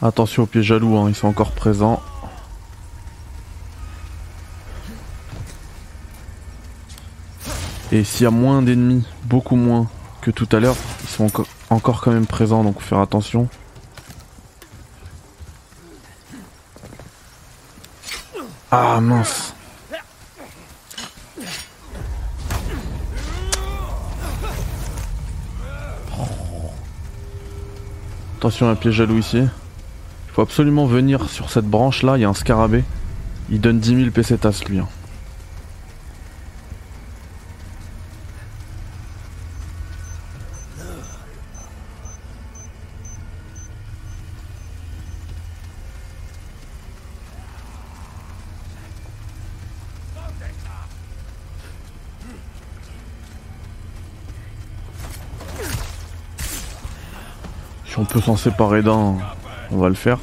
Attention 0.02 0.42
aux 0.42 0.46
pieds 0.46 0.62
jaloux, 0.62 0.96
hein, 0.96 1.08
ils 1.08 1.14
sont 1.14 1.28
encore 1.28 1.52
présents. 1.52 2.02
Et 7.92 8.02
s'il 8.02 8.24
y 8.24 8.26
a 8.26 8.30
moins 8.30 8.62
d'ennemis, 8.62 9.04
beaucoup 9.24 9.56
moins 9.56 9.88
que 10.20 10.30
tout 10.30 10.48
à 10.52 10.60
l'heure, 10.60 10.76
ils 11.02 11.08
sont 11.08 11.24
encore, 11.24 11.46
encore 11.70 12.00
quand 12.00 12.10
même 12.12 12.26
présents, 12.26 12.64
donc 12.64 12.80
faire 12.80 12.98
attention. 12.98 13.48
Ah 18.70 19.00
mince. 19.00 19.54
Attention 28.38 28.68
à 28.68 28.72
un 28.72 28.74
piège 28.76 28.94
jaloux 28.94 29.18
ici. 29.18 29.38
Il 29.38 30.32
Faut 30.32 30.42
absolument 30.42 30.86
venir 30.86 31.28
sur 31.28 31.50
cette 31.50 31.64
branche 31.66 32.02
là, 32.02 32.16
il 32.16 32.20
y 32.20 32.24
a 32.24 32.28
un 32.28 32.34
scarabée. 32.34 32.84
Il 33.50 33.60
donne 33.60 33.80
10 33.80 33.96
000 33.96 34.10
pesetas 34.10 34.62
lui. 34.68 34.78
hein. 34.78 34.88
Si 57.88 57.98
on 57.98 58.04
peut 58.04 58.20
s'en 58.20 58.36
séparer 58.36 58.82
d'un, 58.82 59.16
on 59.70 59.78
va 59.78 59.88
le 59.88 59.94
faire. 59.94 60.18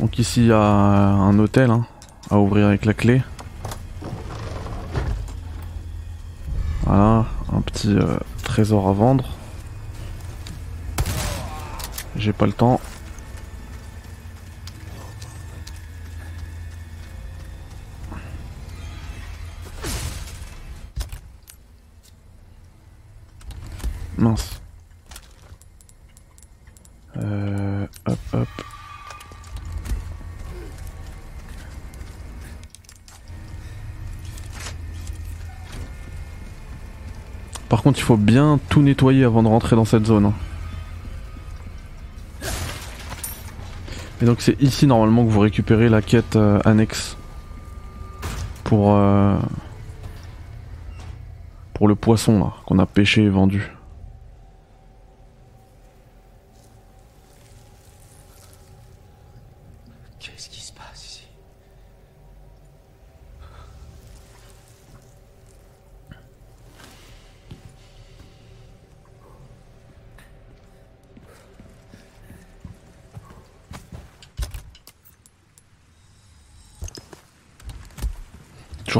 Donc 0.00 0.18
ici 0.18 0.42
il 0.42 0.46
y 0.48 0.52
a 0.52 0.58
un 0.58 1.38
hôtel 1.38 1.70
hein, 1.70 1.86
à 2.30 2.38
ouvrir 2.38 2.66
avec 2.66 2.84
la 2.84 2.92
clé. 2.92 3.22
Voilà, 6.82 7.24
un 7.52 7.60
petit 7.62 7.96
euh, 7.96 8.18
trésor 8.42 8.88
à 8.88 8.92
vendre. 8.92 9.30
J'ai 12.16 12.34
pas 12.34 12.46
le 12.46 12.52
temps. 12.52 12.80
Il 37.96 38.02
faut 38.02 38.16
bien 38.16 38.58
tout 38.68 38.82
nettoyer 38.82 39.24
avant 39.24 39.42
de 39.42 39.48
rentrer 39.48 39.76
dans 39.76 39.84
cette 39.84 40.06
zone. 40.06 40.26
hein. 40.26 40.32
Et 44.22 44.26
donc 44.26 44.40
c'est 44.40 44.60
ici 44.62 44.86
normalement 44.86 45.24
que 45.24 45.30
vous 45.30 45.40
récupérez 45.40 45.88
la 45.88 46.00
quête 46.00 46.36
euh, 46.36 46.60
annexe 46.64 47.16
pour 48.62 48.94
euh, 48.94 49.36
pour 51.74 51.88
le 51.88 51.94
poisson 51.94 52.38
là 52.38 52.52
qu'on 52.66 52.78
a 52.78 52.86
pêché 52.86 53.22
et 53.24 53.28
vendu. 53.28 53.70
Qu'est-ce 60.20 60.48
qui 60.50 60.60
se 60.60 60.72
passe 60.72 61.04
ici 61.04 61.26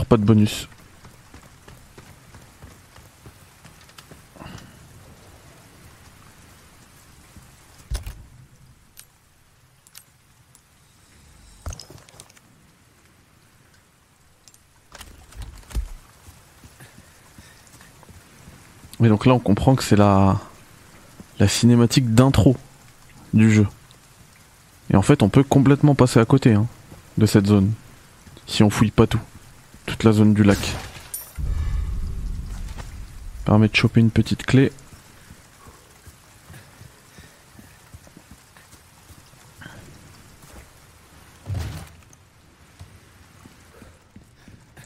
Pas 0.02 0.16
de 0.16 0.24
bonus. 0.24 0.68
Et 19.02 19.08
donc 19.08 19.26
là 19.26 19.34
on 19.34 19.38
comprend 19.38 19.76
que 19.76 19.84
c'est 19.84 19.96
la 19.96 20.40
la 21.38 21.46
cinématique 21.46 22.14
d'intro 22.14 22.56
du 23.32 23.52
jeu. 23.52 23.66
Et 24.90 24.96
en 24.96 25.02
fait 25.02 25.22
on 25.22 25.28
peut 25.28 25.44
complètement 25.44 25.94
passer 25.94 26.18
à 26.18 26.24
côté 26.24 26.54
hein, 26.54 26.66
de 27.16 27.26
cette 27.26 27.46
zone. 27.46 27.72
Si 28.46 28.62
on 28.62 28.70
fouille 28.70 28.90
pas 28.90 29.06
tout 29.06 29.20
la 30.02 30.12
zone 30.12 30.34
du 30.34 30.42
lac. 30.42 30.58
Permet 33.44 33.68
de 33.68 33.76
choper 33.76 34.00
une 34.00 34.10
petite 34.10 34.44
clé. 34.44 34.72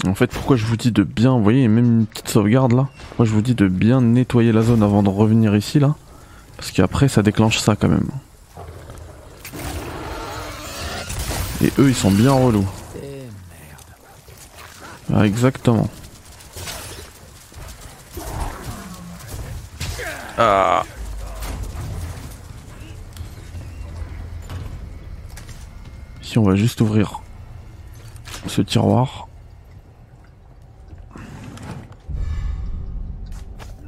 En 0.07 0.15
fait, 0.15 0.29
pourquoi 0.29 0.57
je 0.57 0.65
vous 0.65 0.77
dis 0.77 0.91
de 0.91 1.03
bien, 1.03 1.33
vous 1.37 1.43
voyez, 1.43 1.69
même 1.69 1.85
une 1.85 2.07
petite 2.07 2.29
sauvegarde 2.29 2.73
là. 2.73 2.89
Moi, 3.19 3.27
je 3.27 3.33
vous 3.33 3.43
dis 3.43 3.55
de 3.55 3.69
bien 3.69 4.01
nettoyer 4.01 4.53
la 4.53 4.63
zone 4.63 4.83
avant 4.83 5.03
de 5.03 5.09
revenir 5.09 5.55
ici 5.55 5.79
là, 5.79 5.97
parce 6.57 6.71
qu'après, 6.71 7.09
ça 7.09 7.23
déclenche 7.23 7.59
ça 7.59 7.77
quand 7.77 7.89
même. 7.89 8.09
Et 11.63 11.73
eux, 11.79 11.89
ils 11.89 11.95
sont 11.95 12.11
bien 12.11 12.33
relous. 12.33 12.67
Ah, 15.21 15.27
exactement. 15.27 15.89
Ah. 20.39 20.85
Ici, 26.23 26.39
on 26.39 26.45
va 26.45 26.55
juste 26.55 26.81
ouvrir 26.83 27.21
ce 28.47 28.63
tiroir. 28.63 29.27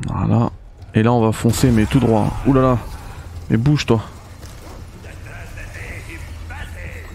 Voilà. 0.09 0.51
Et 0.95 1.05
là, 1.05 1.12
on 1.12 1.21
va 1.21 1.31
foncer, 1.31 1.71
mais 1.71 1.87
tout 1.87 2.01
droit. 2.01 2.29
Ouh 2.49 2.53
là 2.55 2.62
là. 2.62 2.79
Mais 3.51 3.57
bouge, 3.57 3.87
toi. 3.87 4.03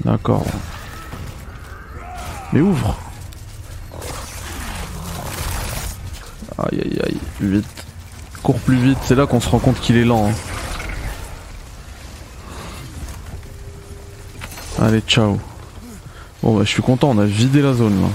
D'accord. 0.05 0.45
Mais 2.53 2.61
ouvre. 2.61 2.97
Aïe 6.57 6.79
aïe 6.81 6.99
aïe, 7.05 7.17
vite. 7.41 7.85
Cours 8.43 8.59
plus 8.59 8.77
vite, 8.77 8.97
c'est 9.03 9.15
là 9.15 9.25
qu'on 9.27 9.39
se 9.41 9.49
rend 9.49 9.59
compte 9.59 9.79
qu'il 9.79 9.97
est 9.97 10.05
lent. 10.05 10.27
hein. 10.29 10.33
Allez, 14.81 15.01
ciao. 15.01 15.39
Bon 16.43 16.55
bah 16.57 16.63
je 16.63 16.69
suis 16.69 16.81
content, 16.83 17.09
on 17.11 17.17
a 17.17 17.25
vidé 17.25 17.61
la 17.61 17.73
zone 17.73 17.99
là. 18.01 18.07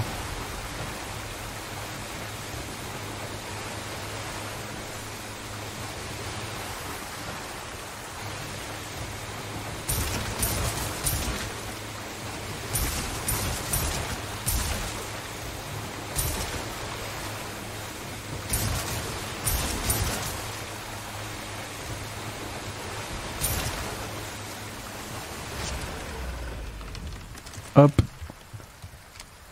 Hop. 27.76 27.92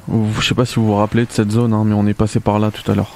Vous- 0.06 0.27
Je 0.40 0.46
sais 0.46 0.54
pas 0.54 0.64
si 0.64 0.76
vous 0.76 0.86
vous 0.86 0.94
rappelez 0.94 1.26
de 1.26 1.30
cette 1.30 1.50
zone, 1.50 1.74
hein, 1.74 1.82
mais 1.84 1.94
on 1.94 2.06
est 2.06 2.14
passé 2.14 2.40
par 2.40 2.58
là 2.58 2.70
tout 2.70 2.90
à 2.90 2.94
l'heure. 2.94 3.12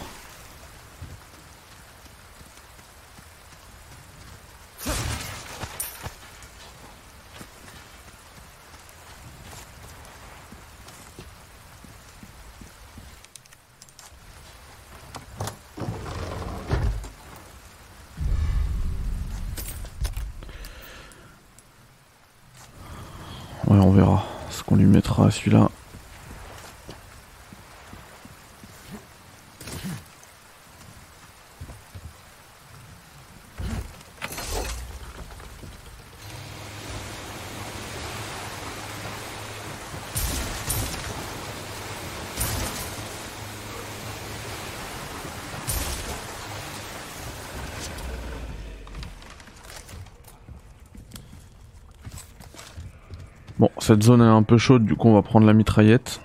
Ouais, 23.69 23.79
on 23.79 23.93
verra 23.93 24.25
ce 24.51 24.63
qu'on 24.63 24.77
lui 24.77 24.85
mettra 24.85 25.27
à 25.27 25.31
celui-là. 25.31 25.71
Cette 53.83 54.05
zone 54.05 54.21
est 54.21 54.25
un 54.25 54.45
peu 54.45 54.59
chaude, 54.59 54.85
du 54.85 54.95
coup 54.95 55.09
on 55.09 55.15
va 55.15 55.23
prendre 55.23 55.45
la 55.45 55.53
mitraillette. 55.53 56.21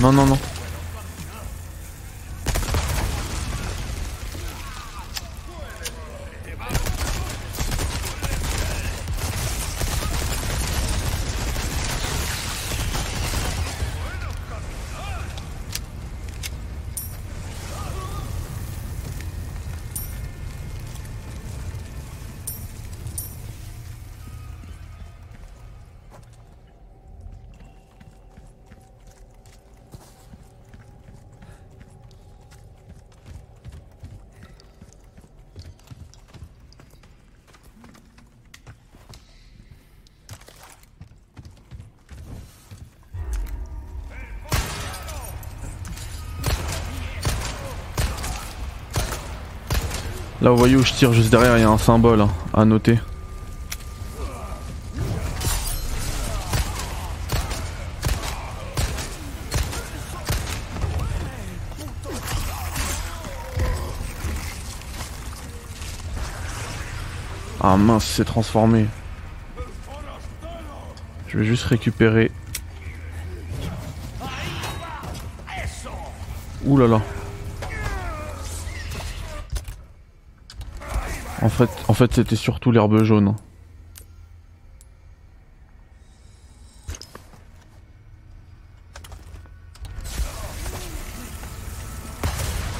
Non, 0.00 0.12
non, 0.12 0.26
non. 0.26 0.57
Là, 50.48 50.52
vous 50.52 50.60
voyez 50.60 50.76
où 50.76 50.82
je 50.82 50.94
tire 50.94 51.12
juste 51.12 51.28
derrière, 51.28 51.58
il 51.58 51.60
y 51.60 51.64
a 51.64 51.68
un 51.68 51.76
symbole 51.76 52.22
hein, 52.22 52.30
à 52.54 52.64
noter. 52.64 52.98
Ah 67.60 67.76
mince, 67.76 68.06
c'est 68.06 68.24
transformé. 68.24 68.86
Je 71.26 71.36
vais 71.36 71.44
juste 71.44 71.64
récupérer. 71.64 72.32
Ouh 76.64 76.78
là 76.78 76.86
là. 76.86 77.02
En 81.40 81.48
fait, 81.48 81.70
en 81.86 81.94
fait 81.94 82.12
c'était 82.12 82.36
surtout 82.36 82.72
l'herbe 82.72 83.02
jaune. 83.04 83.34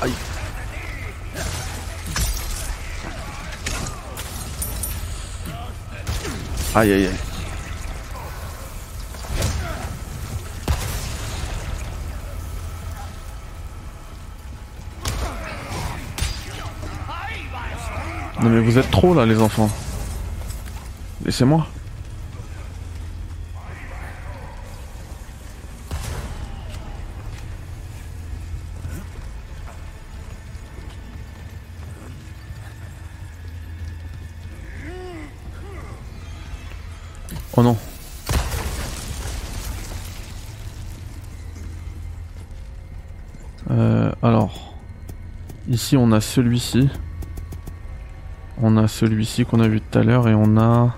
Aïe. 0.03 0.13
Aïe 6.75 6.93
aïe 6.93 7.07
aïe. 7.07 7.28
Mais 18.49 18.61
vous 18.61 18.79
êtes 18.79 18.91
trop 18.91 19.13
là 19.13 19.27
les 19.27 19.43
enfants. 19.43 19.71
Laissez-moi. 21.25 21.67
Oh 37.55 37.63
non. 37.63 37.77
Euh, 43.71 44.11
alors, 44.23 44.75
ici 45.69 45.97
on 45.99 46.13
a 46.13 46.21
celui-ci. 46.23 46.89
Celui-ci 48.89 49.45
qu'on 49.45 49.61
a 49.61 49.69
vu 49.69 49.81
tout 49.81 49.99
à 49.99 50.03
l'heure 50.03 50.29
et 50.29 50.35
on 50.35 50.57
a... 50.57 50.97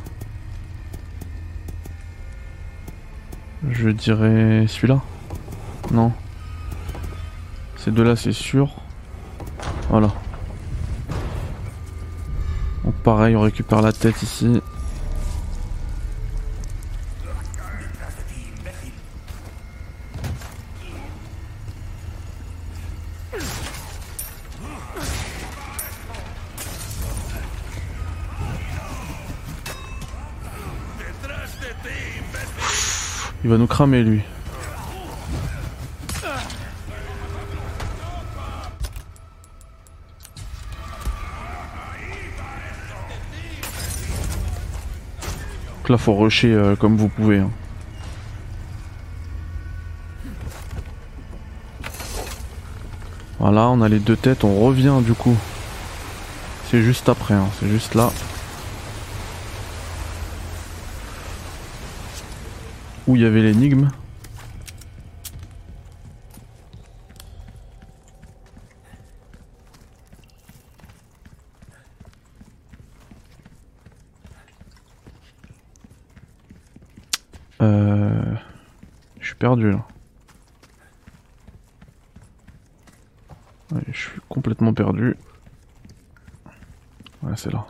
Je 3.68 3.90
dirais 3.90 4.64
celui-là 4.68 5.00
Non. 5.92 6.12
Ces 7.76 7.90
deux-là 7.90 8.16
c'est 8.16 8.32
sûr. 8.32 8.74
Voilà. 9.90 10.08
Pareil, 13.04 13.34
on 13.34 13.40
récupère 13.40 13.82
la 13.82 13.92
tête 13.92 14.22
ici. 14.22 14.60
Il 33.50 33.54
va 33.54 33.58
nous 33.58 33.66
cramer 33.66 34.04
lui. 34.04 34.22
Donc 45.78 45.88
là 45.88 45.98
faut 45.98 46.14
rusher 46.14 46.52
euh, 46.52 46.76
comme 46.76 46.96
vous 46.96 47.08
pouvez. 47.08 47.40
hein. 47.40 47.50
Voilà, 53.40 53.62
on 53.70 53.80
a 53.80 53.88
les 53.88 53.98
deux 53.98 54.14
têtes, 54.14 54.44
on 54.44 54.60
revient 54.60 55.00
du 55.04 55.14
coup. 55.14 55.36
C'est 56.70 56.82
juste 56.82 57.08
après, 57.08 57.34
hein, 57.34 57.48
c'est 57.58 57.68
juste 57.68 57.96
là. 57.96 58.12
Où 63.10 63.16
il 63.16 63.22
y 63.22 63.24
avait 63.24 63.42
l'énigme. 63.42 63.90
Euh... 77.60 78.36
Je 79.18 79.26
suis 79.26 79.34
perdu 79.34 79.72
là. 79.72 79.84
Je 83.88 83.92
suis 83.92 84.20
complètement 84.28 84.72
perdu. 84.72 85.16
Ouais, 87.24 87.32
c'est 87.34 87.52
là. 87.52 87.66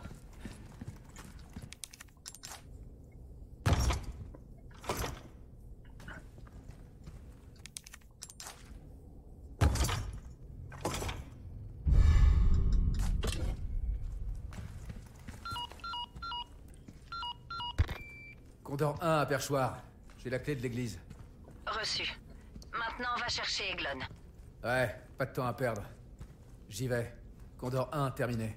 Condor 18.81 18.97
1 19.03 19.19
à 19.19 19.27
Perchoir. 19.27 19.83
J'ai 20.25 20.31
la 20.31 20.38
clé 20.38 20.57
de 20.57 20.62
l'église. 20.62 20.99
Reçu. 21.66 22.11
Maintenant, 22.73 23.14
va 23.19 23.29
chercher 23.29 23.73
Eglon. 23.73 24.07
Ouais, 24.64 24.97
pas 25.19 25.27
de 25.27 25.35
temps 25.35 25.45
à 25.45 25.53
perdre. 25.53 25.83
J'y 26.71 26.88
vais. 26.88 27.14
Condor 27.59 27.90
1 27.93 28.11
terminé. 28.12 28.57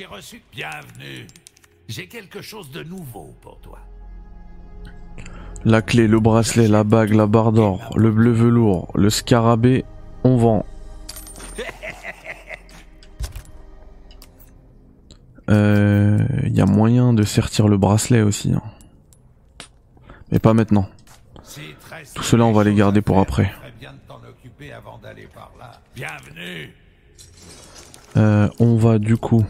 J'ai 0.00 0.06
reçu. 0.06 0.42
Bienvenue. 0.50 1.26
J'ai 1.86 2.06
quelque 2.06 2.40
chose 2.40 2.70
de 2.70 2.82
nouveau 2.82 3.34
pour 3.42 3.60
toi. 3.60 3.80
La 5.66 5.82
clé, 5.82 6.08
le 6.08 6.18
bracelet, 6.18 6.68
la 6.68 6.84
bague, 6.84 7.12
la 7.12 7.26
barre 7.26 7.52
d'or, 7.52 7.92
le 7.98 8.10
bleu 8.10 8.32
velours, 8.32 8.90
le 8.94 9.10
scarabée, 9.10 9.84
on 10.24 10.38
vend. 10.38 10.64
Euh, 15.50 16.18
Il 16.44 16.56
y 16.56 16.62
a 16.62 16.66
moyen 16.66 17.12
de 17.12 17.22
sertir 17.22 17.68
le 17.68 17.76
bracelet 17.76 18.22
aussi. 18.22 18.54
hein. 18.54 18.62
Mais 20.32 20.38
pas 20.38 20.54
maintenant. 20.54 20.88
Tout 22.14 22.22
cela, 22.22 22.46
on 22.46 22.52
va 22.52 22.64
les 22.64 22.74
garder 22.74 23.02
pour 23.02 23.18
après. 23.18 23.52
Euh, 28.16 28.48
on 28.60 28.76
va 28.76 28.98
du 28.98 29.18
coup... 29.18 29.44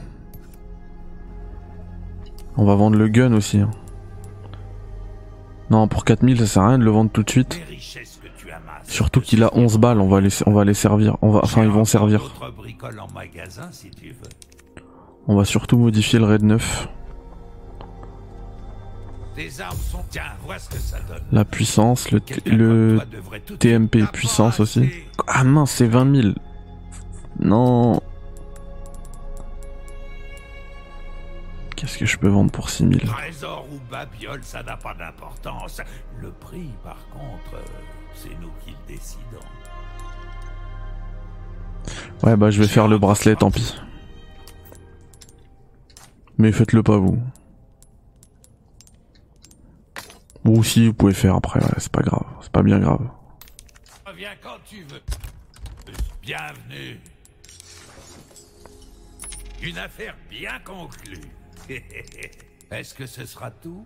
On 2.61 2.65
va 2.67 2.75
vendre 2.75 2.99
le 2.99 3.09
gun 3.09 3.33
aussi. 3.33 3.59
hein. 3.59 3.71
Non, 5.71 5.89
pour 5.89 6.05
4000, 6.05 6.39
ça 6.41 6.47
sert 6.47 6.63
à 6.63 6.69
rien 6.69 6.79
de 6.79 6.85
le 6.85 6.91
vendre 6.91 7.11
tout 7.11 7.23
de 7.23 7.31
suite. 7.31 7.59
Surtout 8.85 9.21
qu'il 9.21 9.43
a 9.45 9.51
11 9.57 9.79
balles, 9.79 10.01
on 10.01 10.09
va 10.09 10.21
les, 10.21 10.29
on 10.47 10.53
va 10.53 10.65
les 10.65 10.75
servir. 10.75 11.17
On 11.23 11.31
va, 11.31 11.41
enfin, 11.43 11.63
ils 11.63 11.71
vont 11.71 11.85
servir. 11.85 12.35
On 15.29 15.37
va 15.37 15.45
surtout 15.45 15.79
modifier 15.79 16.19
le 16.19 16.25
raid 16.27 16.43
9. 16.43 16.89
Tes 19.37 19.49
armes 19.63 19.77
sont. 19.79 20.01
Tiens, 20.11 20.23
vois 20.45 20.59
ce 20.59 20.69
que 20.69 20.77
ça 20.79 20.99
donne. 21.09 21.23
La 21.31 21.45
puissance, 21.45 22.11
le, 22.11 22.21
le 22.47 22.99
TMP 23.59 24.05
puissance 24.13 24.59
aussi. 24.61 24.91
Ah 25.29 25.45
mince, 25.45 25.71
c'est 25.71 25.87
20 25.87 26.23
000. 26.23 26.35
Non. 27.39 28.01
Qu'est-ce 31.81 31.97
que 31.97 32.05
je 32.05 32.19
peux 32.19 32.29
vendre 32.29 32.51
pour 32.51 32.69
6 32.69 32.91
000 32.91 32.99
Trésor 33.07 33.67
ou 33.73 33.79
babiole, 33.91 34.45
ça 34.45 34.63
n'a 34.63 34.77
pas 34.77 34.93
d'importance. 34.93 35.81
Le 36.21 36.31
prix, 36.31 36.69
par 36.85 36.99
contre, 37.09 37.65
c'est 38.13 38.39
nous 38.39 38.51
qui 38.63 38.73
le 38.73 38.77
décidons. 38.87 39.41
Ouais, 42.23 42.37
bah 42.37 42.51
je 42.51 42.61
vais 42.61 42.69
faire 42.69 42.87
le 42.87 42.99
bracelet, 42.99 43.35
tant 43.35 43.51
pis. 43.51 43.81
Mais 46.37 46.53
faites-le 46.53 46.83
pas 46.83 46.99
vous. 46.99 47.19
Ou 50.45 50.63
si 50.63 50.89
vous 50.89 50.93
pouvez 50.93 51.15
faire 51.15 51.35
après, 51.35 51.65
ouais, 51.65 51.75
c'est 51.79 51.93
pas 51.93 52.03
grave, 52.03 52.27
c'est 52.43 52.53
pas 52.53 52.63
bien 52.63 52.79
grave. 52.79 53.09
Reviens 54.05 54.35
quand 54.43 54.59
tu 54.67 54.83
veux. 54.83 55.01
Bienvenue. 56.21 57.01
Une 59.63 59.79
affaire 59.79 60.15
bien 60.29 60.59
conclue. 60.63 61.40
Est-ce 62.71 62.95
que 62.95 63.07
ce 63.07 63.25
sera 63.27 63.51
tout 63.51 63.85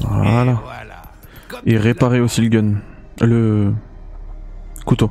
Et 0.00 0.04
Voilà. 0.04 0.62
Et 1.64 1.76
réparer 1.76 2.20
aussi 2.20 2.40
le 2.42 2.48
gun. 2.48 2.74
Le 3.20 3.72
couteau. 4.84 5.10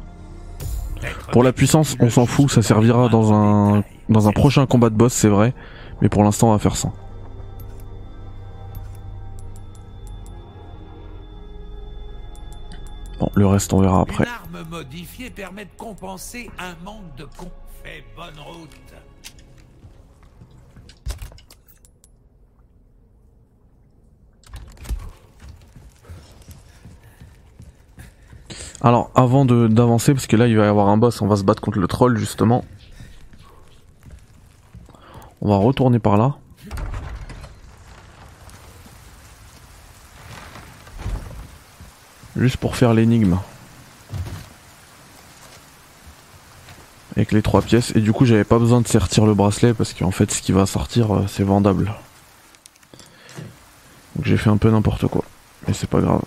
Pour 1.32 1.44
la 1.44 1.54
puissance, 1.54 1.96
on 2.00 2.10
s'en 2.10 2.26
fout, 2.26 2.50
ça 2.50 2.62
servira 2.62 3.10
dans 3.10 3.34
un 3.34 3.84
dans 4.10 4.28
un 4.28 4.32
prochain 4.32 4.66
combat 4.66 4.90
de 4.90 4.96
boss, 4.96 5.14
c'est 5.14 5.28
vrai, 5.28 5.54
mais 6.02 6.10
pour 6.10 6.24
l'instant 6.24 6.50
on 6.50 6.52
va 6.54 6.60
faire 6.60 6.76
ça. 6.76 6.92
Bon, 13.20 13.30
le 13.36 13.48
reste 13.48 13.74
on 13.74 13.82
verra 13.82 14.02
après. 14.02 14.24
Une 14.24 14.30
arme 14.30 14.70
modifiée 14.70 15.30
permet 15.30 15.66
de 15.66 15.72
compenser 15.78 16.50
un 16.58 16.76
manque 16.84 17.16
de 17.18 17.26
con. 17.26 17.52
Fais 17.84 18.04
bonne 18.16 18.40
route. 18.40 18.70
Alors, 28.82 29.10
avant 29.16 29.46
d'avancer, 29.46 30.14
parce 30.14 30.28
que 30.28 30.36
là 30.36 30.48
il 30.48 30.56
va 30.56 30.66
y 30.66 30.68
avoir 30.68 30.88
un 30.90 30.98
boss, 30.98 31.22
on 31.22 31.28
va 31.28 31.36
se 31.36 31.44
battre 31.44 31.62
contre 31.62 31.80
le 31.80 31.88
troll 31.88 32.18
justement. 32.18 32.64
On 35.42 35.50
va 35.50 35.58
retourner 35.58 36.00
par 36.00 36.18
là. 36.18 36.36
Juste 42.36 42.58
pour 42.58 42.76
faire 42.76 42.94
l'énigme. 42.94 43.40
Avec 47.16 47.32
les 47.32 47.42
trois 47.42 47.64
pièces. 47.64 47.96
Et 47.96 48.02
du 48.02 48.14
coup 48.14 48.26
j'avais 48.26 48.44
pas 48.44 48.60
besoin 48.60 48.82
de 48.82 48.88
sertir 48.88 49.26
le 49.26 49.34
bracelet 49.34 49.74
parce 49.74 49.94
qu'en 49.94 50.12
fait 50.12 50.32
ce 50.32 50.42
qui 50.42 50.52
va 50.52 50.68
sortir 50.68 51.16
euh, 51.16 51.26
c'est 51.28 51.44
vendable. 51.44 51.94
Donc 54.16 54.26
j'ai 54.26 54.38
fait 54.38 54.52
un 54.52 54.58
peu 54.58 54.70
n'importe 54.70 55.08
quoi. 55.08 55.24
Mais 55.68 55.74
c'est 55.74 55.90
pas 55.90 56.00
grave. 56.00 56.22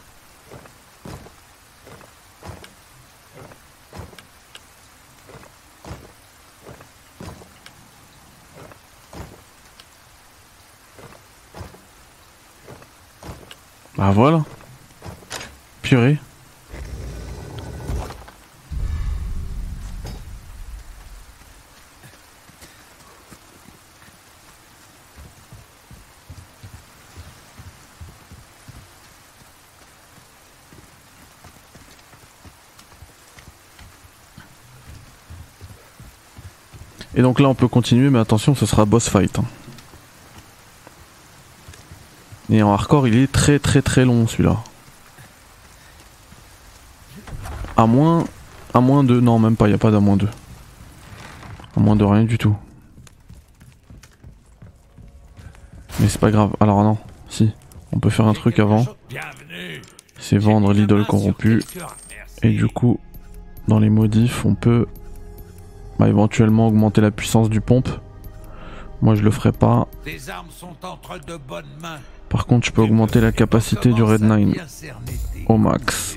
Bah 14.01 14.13
voilà. 14.13 14.43
Purée. 15.83 16.17
Et 37.15 37.21
donc 37.21 37.39
là 37.39 37.51
on 37.51 37.55
peut 37.55 37.69
continuer 37.69 38.09
mais 38.09 38.19
attention 38.19 38.55
ce 38.55 38.65
sera 38.65 38.87
boss 38.87 39.11
fight. 39.11 39.39
hein. 39.39 39.45
Et 42.51 42.63
en 42.63 42.73
hardcore, 42.73 43.07
il 43.07 43.17
est 43.17 43.31
très 43.31 43.59
très 43.59 43.81
très 43.81 44.05
long 44.05 44.27
celui-là. 44.27 44.57
À 47.77 47.87
moins. 47.87 48.25
À 48.75 48.81
moins 48.81 49.05
de. 49.05 49.21
Non, 49.21 49.39
même 49.39 49.57
pas, 49.57 49.67
il 49.67 49.71
n'y 49.71 49.75
a 49.75 49.79
pas 49.79 49.91
d'à 49.91 50.01
moins 50.01 50.17
de. 50.17 50.27
À 51.77 51.81
moins 51.81 51.97
de 51.97 52.05
rien 52.05 52.25
du 52.25 52.39
tout. 52.39 52.57
Mais 56.01 56.09
c'est 56.09 56.21
pas 56.21 56.31
grave. 56.31 56.51
Alors 56.61 56.83
non, 56.83 56.99
si. 57.29 57.53
On 57.93 57.99
peut 57.99 58.11
faire 58.11 58.27
un 58.27 58.35
truc 58.35 58.59
avant. 58.59 58.85
C'est 60.19 60.39
vendre 60.39 60.73
l'idole 60.73 61.07
corrompue. 61.07 61.63
Et 62.43 62.51
du 62.51 62.67
coup, 62.67 62.99
dans 63.69 63.79
les 63.79 63.91
modifs, 63.91 64.45
on 64.45 64.55
peut 64.55 64.87
bah, 65.99 66.09
éventuellement 66.09 66.69
augmenter 66.69 67.01
la 67.01 67.11
puissance 67.11 67.51
du 67.51 67.61
pompe. 67.61 67.89
Moi, 69.03 69.15
je 69.15 69.23
le 69.23 69.31
ferai 69.31 69.53
pas. 69.53 69.89
Par 72.29 72.47
contre, 72.47 72.67
je 72.67 72.73
peux 72.73 72.83
augmenter 72.83 73.21
la 73.21 73.33
capacité 73.33 73.93
du 73.93 74.03
Red 74.03 74.23
9 74.23 74.57
au 75.47 75.57
max. 75.57 76.17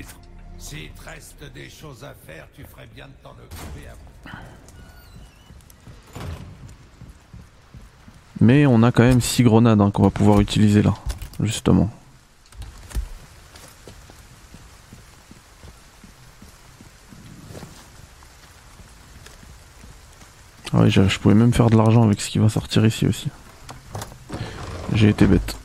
S'il 0.57 0.89
te 0.89 1.09
reste 1.09 1.43
des 1.53 1.69
choses 1.69 2.03
à 2.03 2.13
faire, 2.25 2.47
tu 2.53 2.63
ferais 2.63 2.87
bien 2.93 3.07
de 3.07 3.13
t'en 3.23 3.31
occuper 3.31 3.87
avant. 3.87 4.37
Mais 8.41 8.65
on 8.65 8.83
a 8.83 8.91
quand 8.91 9.03
même 9.03 9.21
6 9.21 9.43
grenades 9.43 9.79
hein, 9.79 9.91
qu'on 9.91 10.03
va 10.03 10.09
pouvoir 10.09 10.41
utiliser 10.41 10.81
là, 10.81 10.93
justement. 11.39 11.89
Ah 20.73 20.81
ouais, 20.81 20.89
je 20.89 21.07
je 21.07 21.19
pouvais 21.19 21.36
même 21.36 21.53
faire 21.53 21.69
de 21.69 21.77
l'argent 21.77 22.03
avec 22.03 22.19
ce 22.19 22.29
qui 22.29 22.39
va 22.39 22.49
sortir 22.49 22.86
ici 22.86 23.05
aussi. 23.07 23.29
J'ai 24.93 25.09
été 25.09 25.27
bête. 25.27 25.55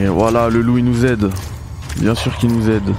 Et 0.00 0.06
voilà, 0.06 0.48
le 0.48 0.62
loup 0.62 0.78
il 0.78 0.84
nous 0.84 1.04
aide. 1.04 1.28
Bien 1.96 2.14
sûr 2.14 2.36
qu'il 2.38 2.52
nous 2.52 2.70
aide. 2.70 2.94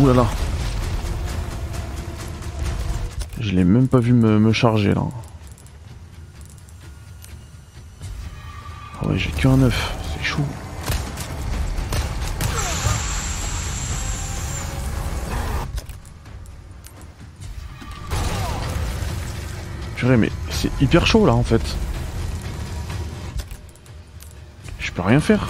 Ouh 0.00 0.08
là 0.08 0.14
là. 0.14 0.26
Je 3.38 3.52
l'ai 3.52 3.62
même 3.62 3.86
pas 3.86 4.00
vu 4.00 4.12
me, 4.12 4.52
charger 4.52 4.92
là. 4.92 5.04
Ah 9.00 9.06
ouais, 9.06 9.18
j'ai 9.18 9.30
qu'un 9.30 9.62
œuf, 9.62 9.94
c'est 10.12 10.24
chaud. 10.24 10.42
Purée, 19.94 20.16
mais 20.16 20.30
c'est 20.50 20.70
hyper 20.80 21.06
chaud 21.06 21.24
là 21.24 21.34
en 21.34 21.44
fait. 21.44 21.62
Je 24.92 25.00
peux 25.00 25.08
rien 25.08 25.20
faire. 25.20 25.48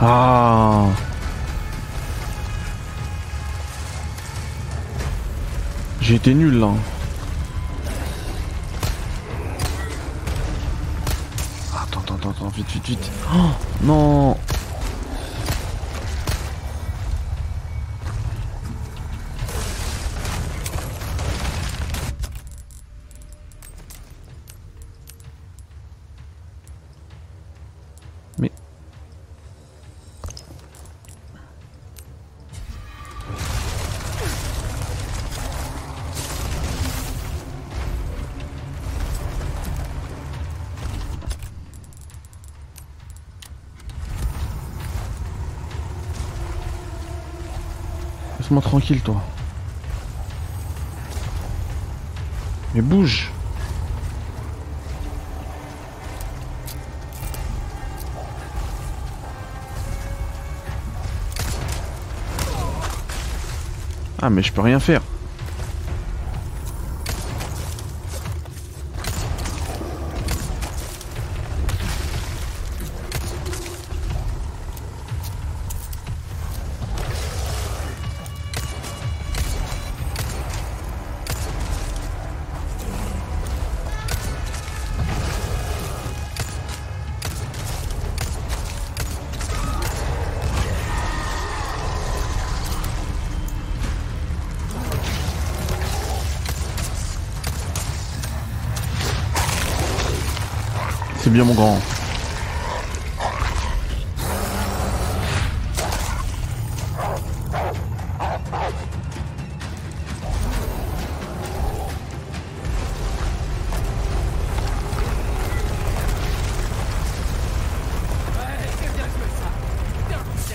Ah. 0.00 0.86
J'ai 6.00 6.16
été 6.16 6.34
nul 6.34 6.58
là. 6.58 6.70
Attends, 11.72 12.00
attends, 12.00 12.14
attends, 12.16 12.30
attends, 12.30 12.48
vite, 12.48 12.66
vite, 12.68 12.84
vite. 12.84 13.10
Oh, 13.32 13.50
non. 13.84 14.36
Tranquille, 48.72 49.02
toi. 49.02 49.22
Mais 52.74 52.80
bouge 52.80 53.30
Ah 64.22 64.30
mais 64.30 64.42
je 64.42 64.50
peux 64.50 64.62
rien 64.62 64.80
faire. 64.80 65.02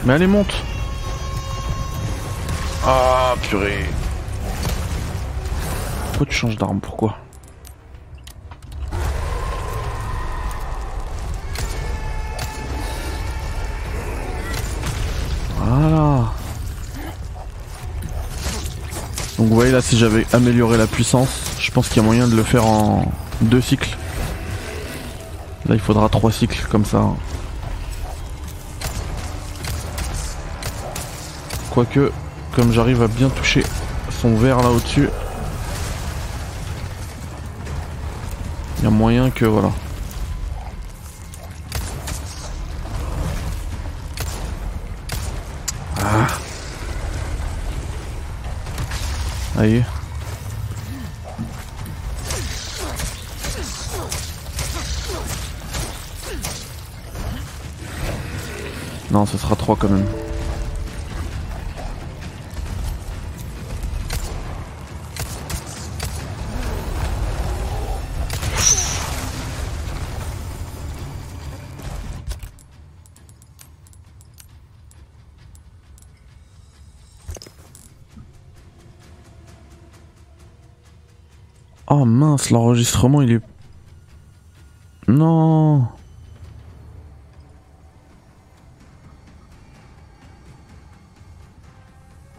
Mais 0.08 0.14
allez 0.14 0.28
monte 0.28 0.64
Ah 2.86 3.36
purée 3.42 3.84
Pourquoi 6.12 6.26
tu 6.28 6.34
changes 6.34 6.56
d'arme? 6.56 6.80
Pourquoi? 6.80 7.18
Voilà. 15.58 16.32
Donc 19.38 19.48
vous 19.50 19.56
voyez 19.56 19.74
là 19.74 19.82
si 19.82 19.98
j'avais 19.98 20.26
amélioré 20.32 20.78
la 20.78 20.88
puissance, 20.88 21.58
je 21.60 21.70
pense 21.70 21.90
qu'il 21.90 21.98
y 21.98 22.00
a 22.00 22.04
moyen 22.04 22.30
de 22.30 22.36
le 22.38 22.44
faire 22.44 22.66
en 22.66 23.12
deux 23.42 23.60
cycles. 23.60 23.98
Là 25.68 25.76
il 25.76 25.82
faudra 25.82 26.08
trois 26.08 26.32
cycles 26.32 26.66
comme 26.72 26.86
ça. 26.86 27.04
Quoique, 31.78 32.12
comme 32.56 32.72
j'arrive 32.72 33.04
à 33.04 33.08
bien 33.08 33.30
toucher 33.30 33.64
son 34.10 34.36
verre 34.36 34.64
là 34.64 34.72
au-dessus, 34.72 35.10
il 38.80 38.84
y 38.84 38.88
a 38.88 38.90
moyen 38.90 39.30
que 39.30 39.46
voilà. 39.46 39.72
Ah. 46.02 46.28
Aïe. 49.60 49.86
Non, 59.12 59.28
ce 59.28 59.38
sera 59.38 59.56
3 59.56 59.76
quand 59.76 59.90
même. 59.90 60.27
L'enregistrement 82.52 83.22
il 83.22 83.34
est... 83.34 83.42
Non 85.08 85.88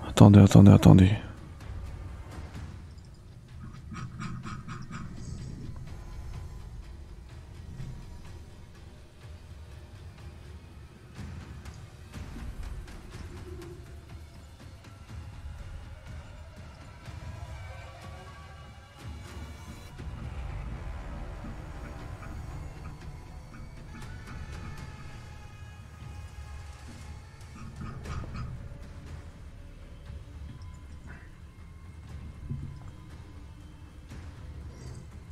Attendez, 0.08 0.40
attendez, 0.40 0.72
attendez. 0.72 1.10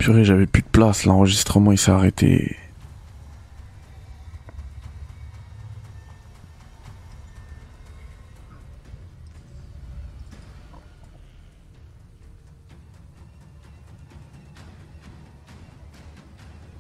J'avais 0.09 0.47
plus 0.47 0.63
de 0.63 0.69
place, 0.69 1.05
l'enregistrement 1.05 1.73
il 1.73 1.79
s'est 1.79 1.91
arrêté. 1.91 2.57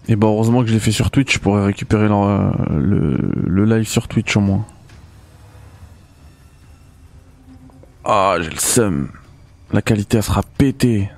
Et 0.08 0.14
bah 0.14 0.28
heureusement 0.28 0.60
que 0.62 0.68
je 0.68 0.72
l'ai 0.72 0.78
fait 0.78 0.92
sur 0.92 1.10
Twitch, 1.10 1.34
je 1.34 1.40
pourrais 1.40 1.64
récupérer 1.64 2.06
le, 2.06 2.78
le, 2.78 3.16
le 3.44 3.64
live 3.64 3.88
sur 3.88 4.06
Twitch 4.06 4.36
au 4.36 4.40
moins. 4.40 4.64
Ah, 8.04 8.36
j'ai 8.40 8.50
le 8.50 8.60
seum. 8.60 9.10
La 9.72 9.82
qualité 9.82 10.18
elle 10.18 10.22
sera 10.22 10.44
pétée. 10.44 11.10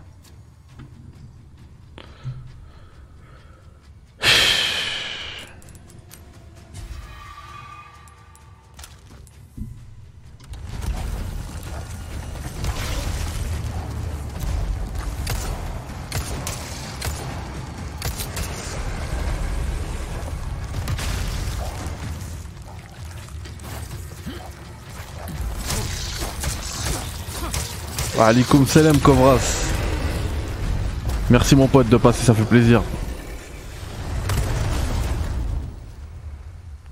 Alikum 28.28 28.66
salam 28.66 28.98
Kovras. 28.98 29.72
Merci 31.30 31.56
mon 31.56 31.66
pote 31.66 31.88
de 31.88 31.96
passer, 31.96 32.26
ça 32.26 32.34
fait 32.34 32.44
plaisir. 32.44 32.82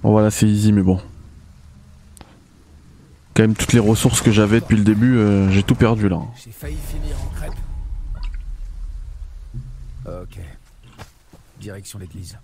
Bon 0.02 0.12
voilà 0.12 0.30
c'est 0.30 0.46
easy 0.46 0.72
mais 0.72 0.80
bon. 0.80 0.98
Quand 3.34 3.42
même 3.42 3.54
toutes 3.54 3.74
les 3.74 3.80
ressources 3.80 4.22
que 4.22 4.30
j'avais 4.30 4.60
depuis 4.60 4.78
le 4.78 4.82
début, 4.82 5.18
euh, 5.18 5.50
j'ai 5.50 5.62
tout 5.62 5.74
perdu 5.74 6.08
là. 6.08 6.20
J'ai 6.42 6.52
failli 6.52 6.78
finir 6.90 7.14
en 7.20 7.28
crêpe. 7.36 7.52
Ok. 10.06 10.38
Direction 11.60 11.98
l'église. 11.98 12.38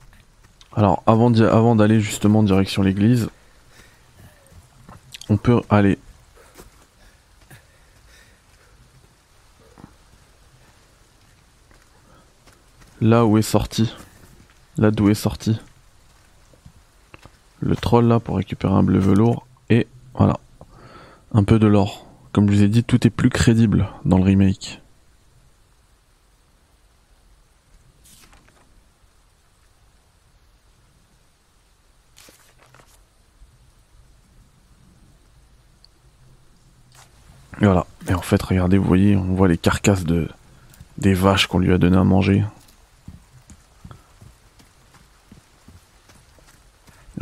Alors 0.76 1.02
avant 1.06 1.74
d'aller 1.74 1.98
justement 2.02 2.42
direction 2.42 2.82
l'église, 2.82 3.30
on 5.30 5.38
peut 5.38 5.62
aller 5.70 5.96
là 13.02 13.26
où 13.26 13.36
est 13.36 13.42
sorti, 13.42 13.94
là 14.78 14.90
d'où 14.90 15.10
est 15.10 15.14
sorti 15.14 15.60
le 17.62 17.76
troll 17.76 18.06
là 18.06 18.18
pour 18.18 18.36
récupérer 18.36 18.74
un 18.74 18.82
bleu 18.82 18.98
velours 18.98 19.46
et 19.70 19.86
voilà 20.14 20.38
un 21.32 21.44
peu 21.44 21.58
de 21.58 21.66
l'or. 21.66 22.06
Comme 22.32 22.48
je 22.48 22.56
vous 22.56 22.62
ai 22.62 22.68
dit, 22.68 22.82
tout 22.82 23.06
est 23.06 23.10
plus 23.10 23.30
crédible 23.30 23.88
dans 24.04 24.18
le 24.18 24.24
remake. 24.24 24.80
Voilà. 37.60 37.86
Et 38.08 38.14
en 38.14 38.20
fait, 38.22 38.42
regardez, 38.42 38.76
vous 38.76 38.84
voyez, 38.84 39.16
on 39.16 39.34
voit 39.34 39.46
les 39.46 39.58
carcasses 39.58 40.04
de 40.04 40.28
des 40.98 41.14
vaches 41.14 41.46
qu'on 41.46 41.58
lui 41.58 41.72
a 41.72 41.78
donné 41.78 41.96
à 41.96 42.04
manger. 42.04 42.44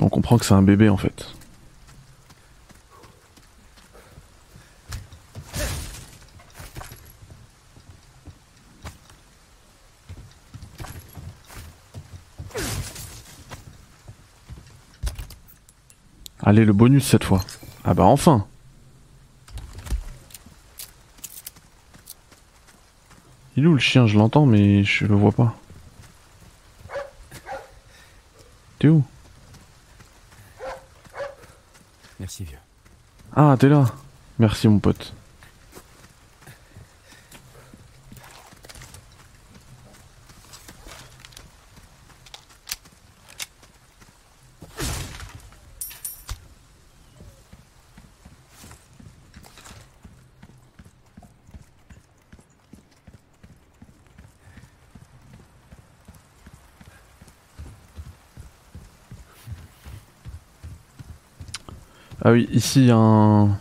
On 0.03 0.09
comprend 0.09 0.39
que 0.39 0.47
c'est 0.47 0.55
un 0.55 0.63
bébé 0.63 0.89
en 0.89 0.97
fait. 0.97 1.27
Allez, 16.43 16.65
le 16.65 16.73
bonus 16.73 17.07
cette 17.07 17.25
fois. 17.25 17.45
Ah 17.85 17.93
bah 17.93 18.05
enfin 18.05 18.47
Il 23.57 23.65
est 23.65 23.67
où 23.67 23.75
le 23.75 23.79
chien? 23.79 24.07
Je 24.07 24.17
l'entends 24.17 24.47
mais 24.47 24.83
je 24.83 25.05
le 25.05 25.15
vois 25.15 25.33
pas. 25.33 25.55
T'es 28.79 28.89
où? 28.89 29.05
Ah, 33.37 33.57
t'es 33.59 33.69
là. 33.69 33.85
Merci 34.39 34.69
mon 34.69 34.79
pote. 34.79 35.13
Ah 62.31 62.33
oui, 62.33 62.49
ici 62.53 62.83
il 62.83 62.87
y 62.87 62.91
a 62.93 62.97
un... 62.97 63.59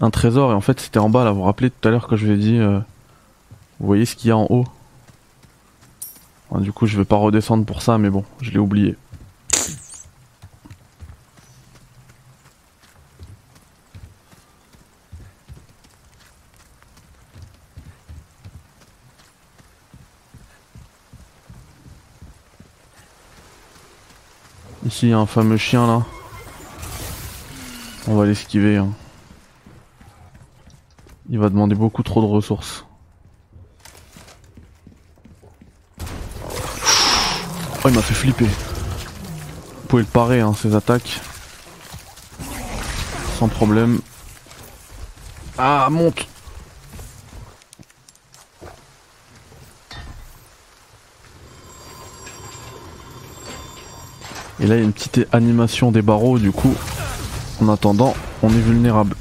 un 0.00 0.10
trésor 0.10 0.50
et 0.50 0.54
en 0.54 0.62
fait 0.62 0.80
c'était 0.80 0.98
en 0.98 1.10
bas 1.10 1.24
là. 1.24 1.32
Vous 1.32 1.40
vous 1.40 1.44
rappelez 1.44 1.70
tout 1.70 1.86
à 1.86 1.90
l'heure 1.90 2.08
que 2.08 2.16
je 2.16 2.24
vous 2.24 2.32
ai 2.32 2.36
dit, 2.38 2.56
euh, 2.56 2.78
vous 3.78 3.86
voyez 3.86 4.06
ce 4.06 4.16
qu'il 4.16 4.28
y 4.28 4.30
a 4.30 4.36
en 4.38 4.46
haut? 4.48 4.64
Du 6.52 6.72
coup 6.72 6.86
je 6.86 6.96
vais 6.96 7.04
pas 7.04 7.16
redescendre 7.16 7.66
pour 7.66 7.82
ça, 7.82 7.98
mais 7.98 8.08
bon, 8.08 8.24
je 8.40 8.50
l'ai 8.50 8.58
oublié. 8.58 8.96
Ici 24.86 25.08
il 25.08 25.10
y 25.10 25.12
a 25.12 25.18
un 25.18 25.26
fameux 25.26 25.58
chien 25.58 25.86
là. 25.86 26.06
On 28.08 28.16
va 28.16 28.26
l'esquiver. 28.26 28.76
hein. 28.78 28.90
Il 31.30 31.38
va 31.38 31.48
demander 31.48 31.74
beaucoup 31.74 32.02
trop 32.02 32.20
de 32.20 32.26
ressources. 32.26 32.84
Oh, 37.84 37.88
il 37.88 37.94
m'a 37.94 38.02
fait 38.02 38.14
flipper. 38.14 38.46
Vous 38.46 39.88
pouvez 39.88 40.02
le 40.02 40.08
parer, 40.08 40.40
hein, 40.40 40.54
ses 40.54 40.74
attaques. 40.74 41.20
Sans 43.38 43.48
problème. 43.48 44.00
Ah, 45.58 45.88
monte 45.90 46.26
Et 54.60 54.66
là, 54.66 54.76
il 54.76 54.78
y 54.78 54.82
a 54.82 54.84
une 54.84 54.92
petite 54.92 55.26
animation 55.32 55.90
des 55.90 56.02
barreaux, 56.02 56.38
du 56.38 56.52
coup, 56.52 56.74
en 57.62 57.68
attendant, 57.68 58.14
on 58.42 58.48
est 58.48 58.60
vulnérable. 58.60 59.14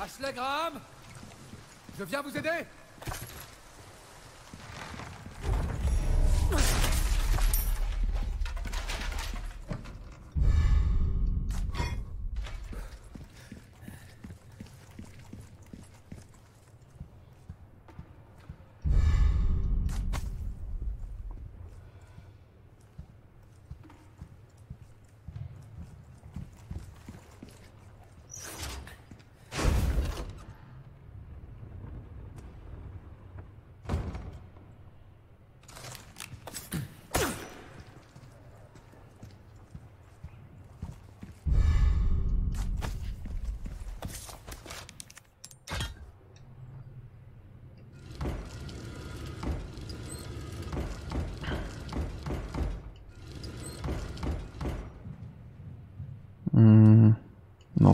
Ashley 0.00 0.32
Graham 0.32 0.74
Je 1.98 2.04
viens 2.04 2.22
vous 2.22 2.36
aider 2.36 2.48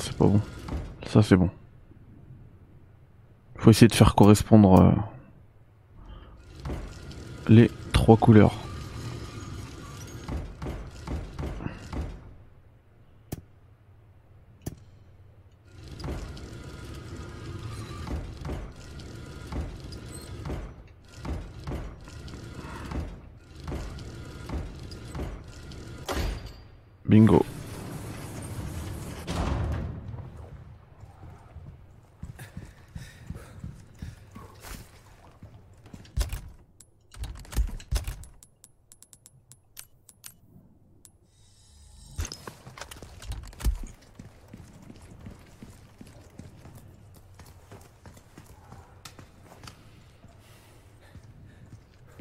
C'est 0.00 0.16
pas 0.16 0.26
bon. 0.26 0.40
Ça, 1.06 1.22
c'est 1.22 1.36
bon. 1.36 1.50
Faut 3.56 3.70
essayer 3.70 3.88
de 3.88 3.94
faire 3.94 4.14
correspondre 4.14 4.80
euh, 4.80 4.92
les 7.48 7.70
trois 7.92 8.16
couleurs. 8.16 8.54
Bingo. 27.08 27.46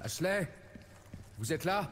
Ashley 0.05 0.47
Vous 1.39 1.51
êtes 1.51 1.54
là 1.65 1.89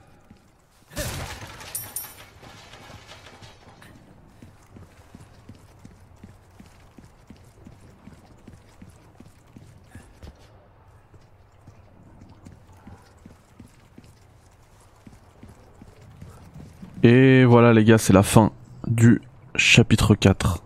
Et 17.05 17.43
voilà 17.43 17.73
les 17.73 17.83
gars, 17.83 17.97
c'est 17.97 18.13
la 18.13 18.23
fin 18.23 18.53
du 18.87 19.21
chapitre 19.55 20.15
4. 20.15 20.63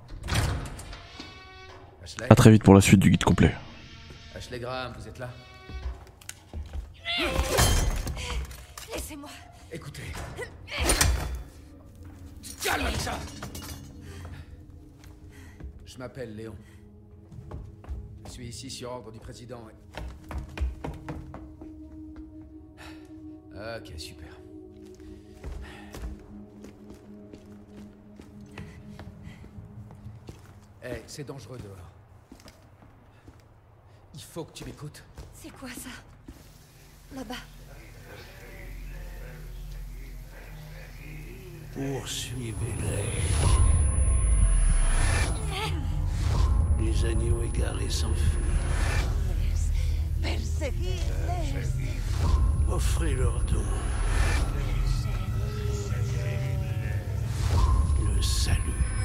Ashley 2.03 2.27
A 2.29 2.35
très 2.35 2.51
vite 2.51 2.63
pour 2.63 2.75
la 2.75 2.81
suite 2.81 2.99
du 2.99 3.09
guide 3.09 3.23
complet. 3.23 3.55
Ashley 4.35 4.59
Graham, 4.59 4.93
vous 4.99 5.07
êtes 5.07 5.17
là 5.17 5.29
Laissez-moi. 8.97 9.29
Écoutez. 9.71 10.11
Calme 12.63 12.89
ça 12.97 13.19
Je 15.85 15.97
m'appelle 15.99 16.35
Léon. 16.35 16.55
Je 18.25 18.31
suis 18.31 18.47
ici 18.47 18.71
sur 18.71 18.89
ordre 18.91 19.11
du 19.11 19.19
président. 19.19 19.61
et- 19.69 19.75
Ok, 23.55 23.93
super. 23.99 24.33
Eh, 30.83 31.03
c'est 31.07 31.23
dangereux 31.25 31.57
dehors. 31.57 31.91
Il 34.13 34.21
faut 34.21 34.45
que 34.45 34.53
tu 34.53 34.65
m'écoutes. 34.65 35.03
C'est 35.33 35.49
quoi 35.51 35.69
ça? 35.69 35.89
Là-bas. 37.15 37.35
Poursuivez-les. 41.77 43.21
Les 46.83 47.05
agneaux 47.05 47.43
égarés 47.43 47.87
s'enfuient. 47.87 48.15
Perséguez-les. 50.19 51.61
Offrez 52.67 53.13
leur 53.13 53.43
dos. 53.43 53.61
Le 58.03 58.21
salut. 58.23 58.96